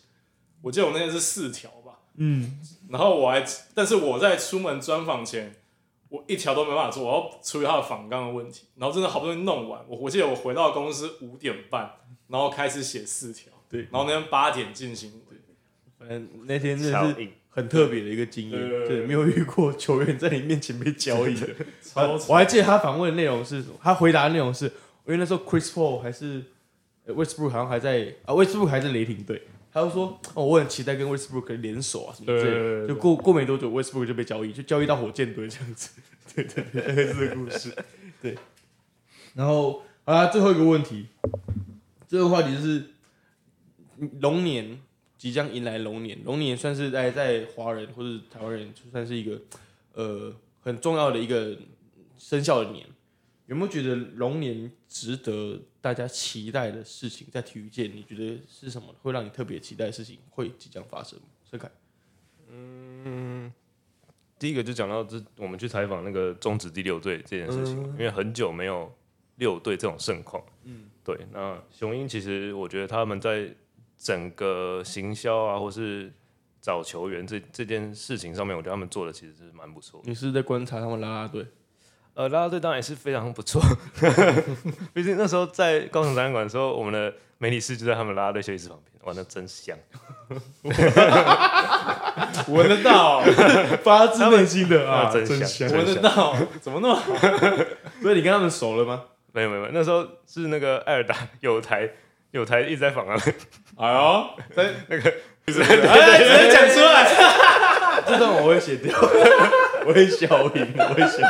[0.62, 2.58] 我记得我那天是四条吧，嗯，
[2.88, 3.44] 然后我还，
[3.74, 5.56] 但是我在出门专访前。
[6.12, 11.90] 我一条都没办法做，我要处理他的访纲的问题，然后真的好不容易弄完，我我记得我回到公司五点半，
[12.28, 15.10] 然后开始写四条，对，然后那天八点进行，
[15.98, 21.48] 反正那天真的是很特别的一个经验，对对对对，没有遇过球员在你面前被交易的。
[21.82, 24.72] 超我还记得他访问的内容是什么，他回答的内容是，因
[25.12, 26.44] 为那时候 Chris Paul 还是
[27.06, 29.42] 呃 Westbrook 好像还在啊，Westbrook 还在雷霆队，
[29.72, 32.86] 他就说哦，我很期待跟 Westbrook 联手啊什么之类对对对的。
[32.86, 35.90] 对就过过没多久，Westbrook 就被交易，就交易到火箭队这样子。
[36.34, 37.74] 对 对对，大概是这个故事。
[38.20, 38.36] 对，
[39.34, 41.06] 然后好啦，最后一个问题，
[42.06, 42.90] 这个话题就是
[44.20, 44.78] 龙年
[45.16, 49.40] 即将迎来龙年，龙年算是在在华人或者台湾人就算是一个
[49.94, 51.56] 呃很重要的一个
[52.18, 52.86] 生肖的年。
[53.52, 57.26] 有没有觉得龙年值得大家期待的事情？
[57.30, 61.20] 在体育界，你觉得是什么会让你特别期待的事情会即将发生？
[61.50, 61.70] 盛凯，
[62.48, 63.52] 嗯
[64.38, 68.90] 第一个就讲到这，我们去采访那个中职第六队这件事情，因为很久没有
[69.36, 70.42] 六队这种盛况。
[70.64, 71.14] 嗯，对。
[71.30, 73.54] 那雄鹰其实我觉得他们在
[73.98, 76.10] 整个行销啊，或是
[76.62, 80.08] 找球员这这件事情上面，我觉得他们做的其实是蛮不错的。
[80.08, 81.46] 你是在观察他们拉拉队？
[82.14, 83.62] 呃，啦啦队当然也是非常不错，
[84.92, 89.74] 毕竟那时候在高雄展览馆的时候，我们的媒体室就在他们啦啦队休息室旁边，玩的真香。
[92.48, 93.22] 闻得到，
[93.82, 95.70] 发自内心的啊，真香。
[95.70, 97.02] 闻得到，怎么那么好？
[98.02, 99.04] 所以你跟他们熟了吗？
[99.32, 101.88] 没有没有，那时候是那个艾尔达有台
[102.32, 103.16] 有台一直在访啊，
[103.76, 105.10] 哎呦，在那个
[105.46, 105.64] 哎，直接
[106.50, 107.08] 讲出来，
[108.06, 108.94] 这段我会写掉，
[109.86, 111.24] 我会消音，我会消音。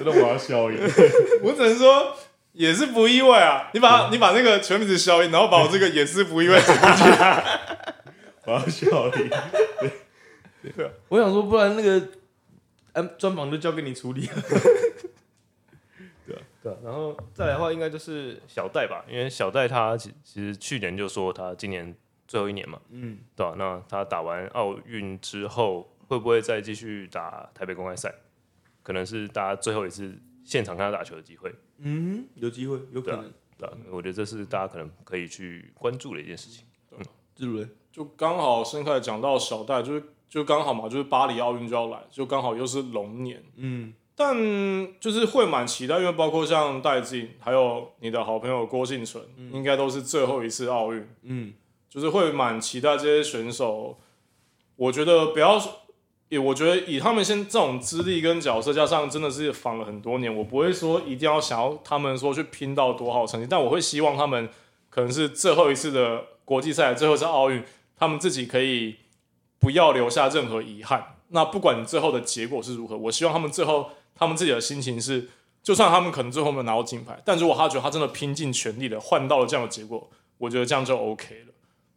[0.00, 0.78] 这段我要消音。
[1.44, 2.16] 我只能说
[2.52, 3.68] 也是不意外啊。
[3.74, 7.12] 你把你把那个全名字消音，然后把我这个也是不意外剪进去。
[8.46, 9.28] 我要笑你。
[10.62, 12.08] 对对，我想说，不然那个
[12.94, 14.28] 嗯专访就交给你处理。
[16.62, 21.94] 对啊，然后再来的话，应该就是小戴吧，因为小戴他其其实去年就说他今年
[22.26, 28.14] 最后一年嘛，嗯，对啊，那他打完奥运之后，会不会再继续打台北公开赛？
[28.82, 33.32] 可能是大家最后一次现场看他打球的机会，嗯，有机会，有可能。
[33.58, 36.64] 对啊，我觉得这是大家可能可以去关注的一件事情。
[37.34, 44.34] 志如嘞，就刚好申凯讲到小戴，就是就刚好嘛，就是巴黎奥运就要来，就刚好又是龙年，嗯，但
[44.98, 49.22] 就是会蛮期待，因为包括像戴静，还有你的好朋友郭幸存，
[49.52, 51.52] 应该都是最后一次奥运，嗯，
[51.88, 54.00] 就是会蛮期待这些选手。
[54.76, 55.58] 我觉得不要，
[56.30, 64.48] 也我觉得以他们现这种资历跟角色，加上真的是仿了很多年，我不会说一定要想要他们说去拼到多好成绩，但我会希望他们
[64.88, 67.64] 可能是最后一次的国际赛，最后一次奥运，
[67.96, 68.96] 他们自己可以
[69.58, 71.16] 不要留下任何遗憾。
[71.30, 75.28] 那不管最后的结果是如何，我希望他们最后他们自己的心情是，
[75.64, 80.08] 就算他们可能最后没有拿到金牌，但如果他觉得他真的拼尽全力的换到了这样的结果，
[80.38, 81.54] 我觉得这样就 OK 了。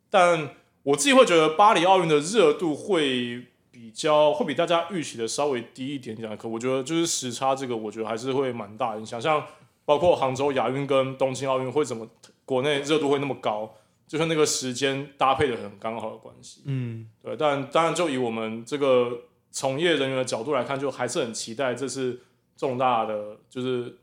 [0.10, 0.50] 但
[0.82, 9.20] 我自己会觉得巴黎奥运的热度会比较会比大家预期的稍微低一点点，可我觉得就是时差这个，我觉得还是会蛮大影响。
[9.20, 9.44] 像
[9.84, 12.08] 包括杭州亚运跟东京奥运会怎么
[12.46, 13.76] 国内热度会那么高，
[14.08, 16.62] 就是那个时间搭配的很刚好的关系。
[16.66, 22.22] 嗯，对，但当然就以我们这个从业人员的角度来看，就还是很期待这次
[22.56, 23.98] 重大的就是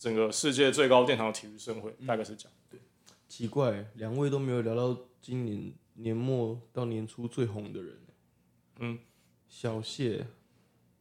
[0.00, 2.52] 整个世界最高殿堂的体育盛会，大概是这样。
[2.68, 2.80] 对
[3.28, 7.98] 奇怪，两位都没有聊到今年年末到年初最红的人。
[8.80, 8.98] 嗯，
[9.54, 10.26] 小谢，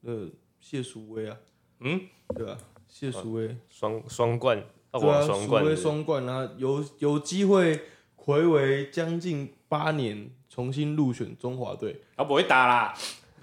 [0.03, 0.27] 呃，
[0.59, 1.37] 谢淑薇啊，
[1.79, 2.01] 嗯，
[2.35, 2.57] 对啊？
[2.85, 7.79] 谢淑薇，双双冠，澳对啊，网双冠双冠啊，有有机会
[8.17, 12.01] 回违将近八年，重新入选中华队。
[12.17, 12.93] 他不会打啦，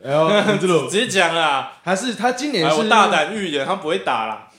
[0.05, 0.29] 哎呦，
[0.61, 1.81] 这种 直接讲啦。
[1.83, 4.51] 还是他今年哎，是我大胆预言，他不会打啦。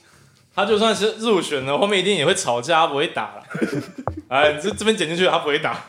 [0.56, 3.44] 他就算是入选了，后面一定也会吵架，他不会打啦。
[4.30, 5.86] 哎，你这这边剪进去，他不会打。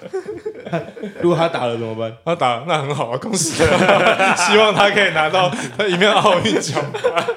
[1.21, 2.17] 如果他打了怎么办？
[2.25, 4.35] 他打那很好啊，恭喜他！
[4.35, 7.37] 希望他可以拿到他一面奥运奖牌。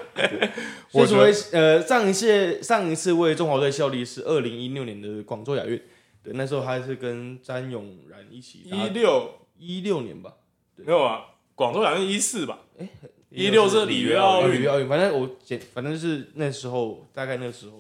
[0.94, 5.82] 我觉得谢淑薇，呃，上一次上一次为中华队效力是二零一六年的广州亚运，
[6.24, 10.34] 对，那时候他是跟詹永然一起打一六一六年吧，
[10.78, 11.22] 没有啊，
[11.56, 12.60] 广州亚运一四吧？
[12.80, 12.88] 哎
[13.30, 17.80] 一六是里约奥运哦里约，奥运，反正我简反正是那时候大概那时候，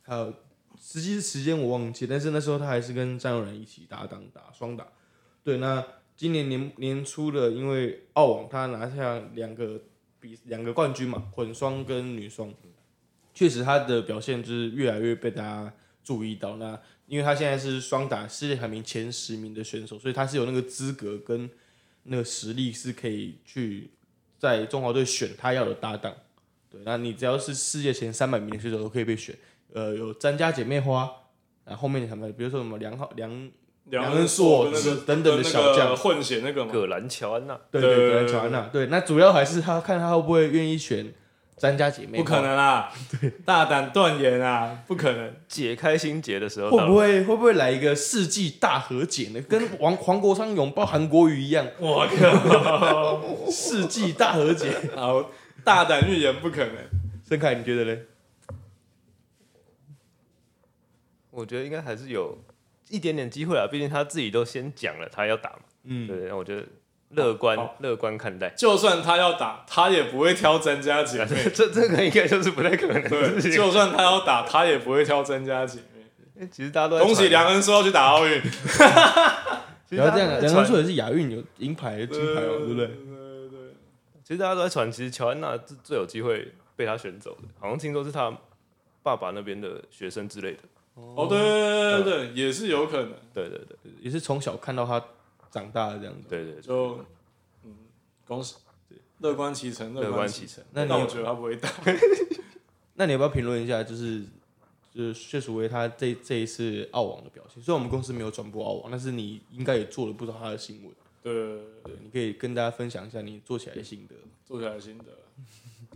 [0.00, 0.32] 还有
[0.94, 4.86] 实际时间我忘记，但是那时候他还是跟张友然一起搭档打双打。
[5.42, 5.84] 对，那
[6.16, 9.82] 今年年年初的，因为澳网他拿下两个
[10.20, 12.54] 比两个冠军嘛，混双跟女双，
[13.34, 15.74] 确实他的表现就是越来越被大家
[16.04, 16.58] 注意到。
[16.58, 21.50] 那因为他现在是双打世界排名前十名的选手，所以他是有那个资格跟
[22.04, 23.90] 那个实力是可以去
[24.38, 26.14] 在中华队选他要的搭档。
[26.70, 29.36] 对，那你只要是世界前三百名的选手都可以被选。
[29.74, 31.10] 呃，有詹家姐妹花，
[31.64, 33.50] 然后后面什么，比如说什么梁浩梁
[33.90, 41.12] 梁恩硕跟那个等等的小将个混血那个，葛兰乔安娜，对对对，对对乔安娜，对，那主要还是他看他会不会愿意选
[41.56, 42.92] 詹家姐妹，不可，能啊，
[43.44, 45.32] 大胆断言啊，不可能。
[45.48, 49.40] 解开心结的时候会，不会会不会来一个世纪大和解呢？
[49.42, 53.20] 跟王黄国昌拥抱韩国瑜一样， 我靠！
[53.50, 54.70] 世纪大和解。
[54.94, 55.30] 好，
[55.64, 56.74] 大胆预言不可能。
[57.28, 58.04] 盛凯，你觉得嘞？
[61.34, 62.38] 我觉得应该还是有
[62.88, 66.64] 一点点机会啊，毕竟他自己都先讲了他要打嘛，嗯，对，我觉得
[67.10, 68.50] 乐观好乐观看待。
[68.50, 71.42] 就算他要打，他也不会挑詹家姐啊妹。
[71.50, 73.52] 这这这个应该就是不太可能的对，事情。
[73.52, 76.48] 就算他要打，他也不会挑詹家姐妹。
[76.50, 78.40] 其实大家都在恭喜传梁恩说要去打奥运，
[79.88, 82.86] 其实然后这样，梁恩说也是亚运有银牌、金牌哦，对不对？
[82.86, 83.58] 对对。
[84.22, 88.36] 其实大家都在传，其实乔安娜是最有机会被他选走的，好像听说是他
[89.02, 90.58] 爸爸那边的学生之类的。
[90.94, 93.12] 哦，对对对对对，也是有可能。
[93.32, 95.04] 对对对也是从小看到他
[95.50, 96.28] 长大的这样子。
[96.28, 97.04] 对对，就
[97.64, 97.74] 嗯，
[98.26, 98.56] 恭喜，
[99.18, 100.64] 乐观其成，乐观其其成。
[100.72, 101.68] 那你有但我觉得他不会打。
[102.94, 104.22] 那你要不要评论一下，就是
[104.94, 107.62] 就是谢淑薇他这这一次澳网的表现？
[107.62, 110.92] 虽然我们公司没有转播澳网，但是你应该也做了不少他的新闻。
[111.22, 111.32] 对，
[111.82, 114.14] 对，你可以跟大家分享一下你做起来的心得，
[114.44, 115.04] 做起来的心得。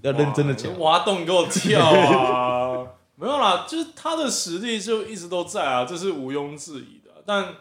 [0.02, 0.98] 要认真的讲哇。
[0.98, 2.86] 挖洞给我跳啊！
[3.20, 7.22] 没有啦，就是他的实力就一直都在啊，这是毋庸置疑的。
[7.26, 7.54] 但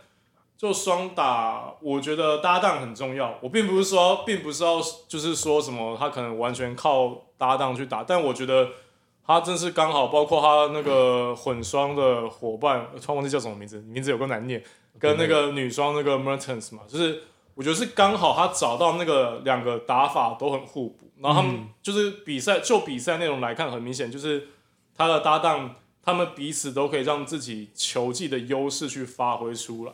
[0.56, 3.38] 就双打，我觉得搭档很重要。
[3.42, 8.70] 我并不是说，并不是要就是说什么他可能完全靠搭档去打，但我觉得
[9.26, 14.64] 他真是刚好，包括他那个混双的伙伴，突然忘记叫什么名字，名字有个难念，
[15.00, 17.24] 跟那个女双那个 Mertens 嘛，就是
[17.56, 24.48] 我觉得是刚好他找到那个两个打法都很互补，然后他们就是比赛就比赛内容来看，很明显就是
[24.98, 29.94] 他的搭档，他们彼此都可以让自己球技的优势去发挥出来。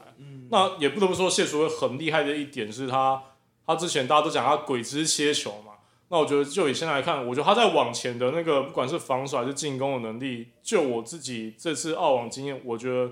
[0.50, 3.22] 那也不得不说谢淑薇很厉害的一点是他，
[3.66, 5.74] 他之前大家都讲他鬼之切球嘛。
[6.10, 13.12] 那我觉得就以现在来看，我觉得他在往前的那个不管是防守还是进攻的能力，就我自己这次澳网经验，我觉得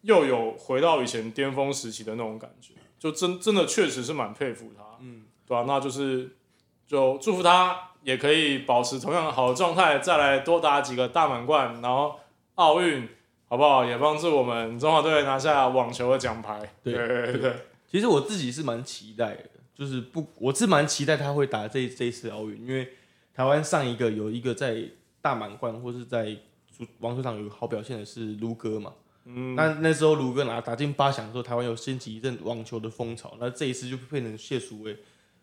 [0.00, 6.36] 又有回到以前巅峰时期的那种感觉，就真真的确实是蛮佩服他，嗯，对吧、那就是
[6.92, 12.20] 就祝福他也可以保持同样好的状态，再来多打几个大满贯，然后
[12.56, 13.08] 奥运
[13.48, 13.82] 好不好？
[13.82, 16.60] 也帮助我们中华队拿下网球的奖牌。
[16.84, 17.54] 对对对对，
[17.90, 22.86] 其实我自己是蛮期待的，就是不，我是蛮期待他会打这这一次奥运，因为
[23.34, 24.76] 台湾上一个有一个在
[25.22, 26.36] 大满贯或是在
[26.70, 28.92] 足网球场有好表现的是卢哥嘛，
[29.24, 34.94] 嗯，那那时候卢哥拿打进八强的时候，台湾有掀起一阵网球的风潮，那这一次就变成谢淑薇，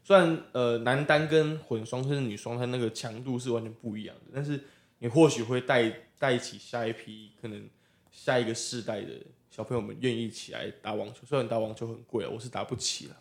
[0.03, 4.59] 虽然呃男单跟混双甚至女双，它那个强度是完全不一样的，但是
[4.99, 7.69] 你或许会带带起下一批可能
[8.11, 9.13] 下一个世代的
[9.49, 13.15] 小朋友们愿意起来打网球，虽然打网球很贵啊，我是打不起了，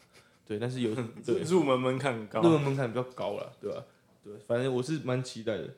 [0.47, 2.51] 对，但是有对 入门门槛很高入。
[2.51, 3.85] 门门槛比较高了，对吧、
[4.25, 5.75] 对，反正我是蛮期待的。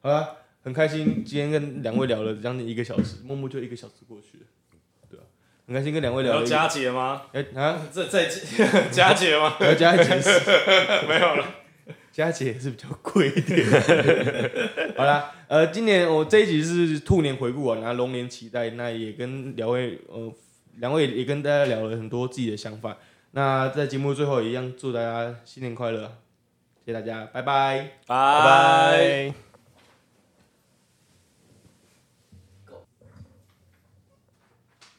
[0.00, 4.44] 好啦，很开心今天跟两位聊了将近一个小时，默默就一个小时过去了，
[5.66, 6.34] 很开心跟两位聊。
[6.34, 7.22] 要加节吗？
[7.32, 8.28] 哎、啊，再再
[8.90, 9.50] 加节吗？
[9.58, 10.14] 还要加一节，
[11.08, 11.46] 没有了。
[12.12, 13.66] 加节也是比较贵一点。
[14.96, 20.32] 好啦，呃，今年我这一集是兔年回顾啊，然后龙年期待，那也跟两位呃
[20.76, 22.96] 两位也跟大家聊了很多自己的想法。
[23.32, 26.02] 那在节目最后一样，祝大家新年快乐，
[26.84, 27.78] 谢谢大家，拜拜。
[28.06, 29.43] 拜拜拜。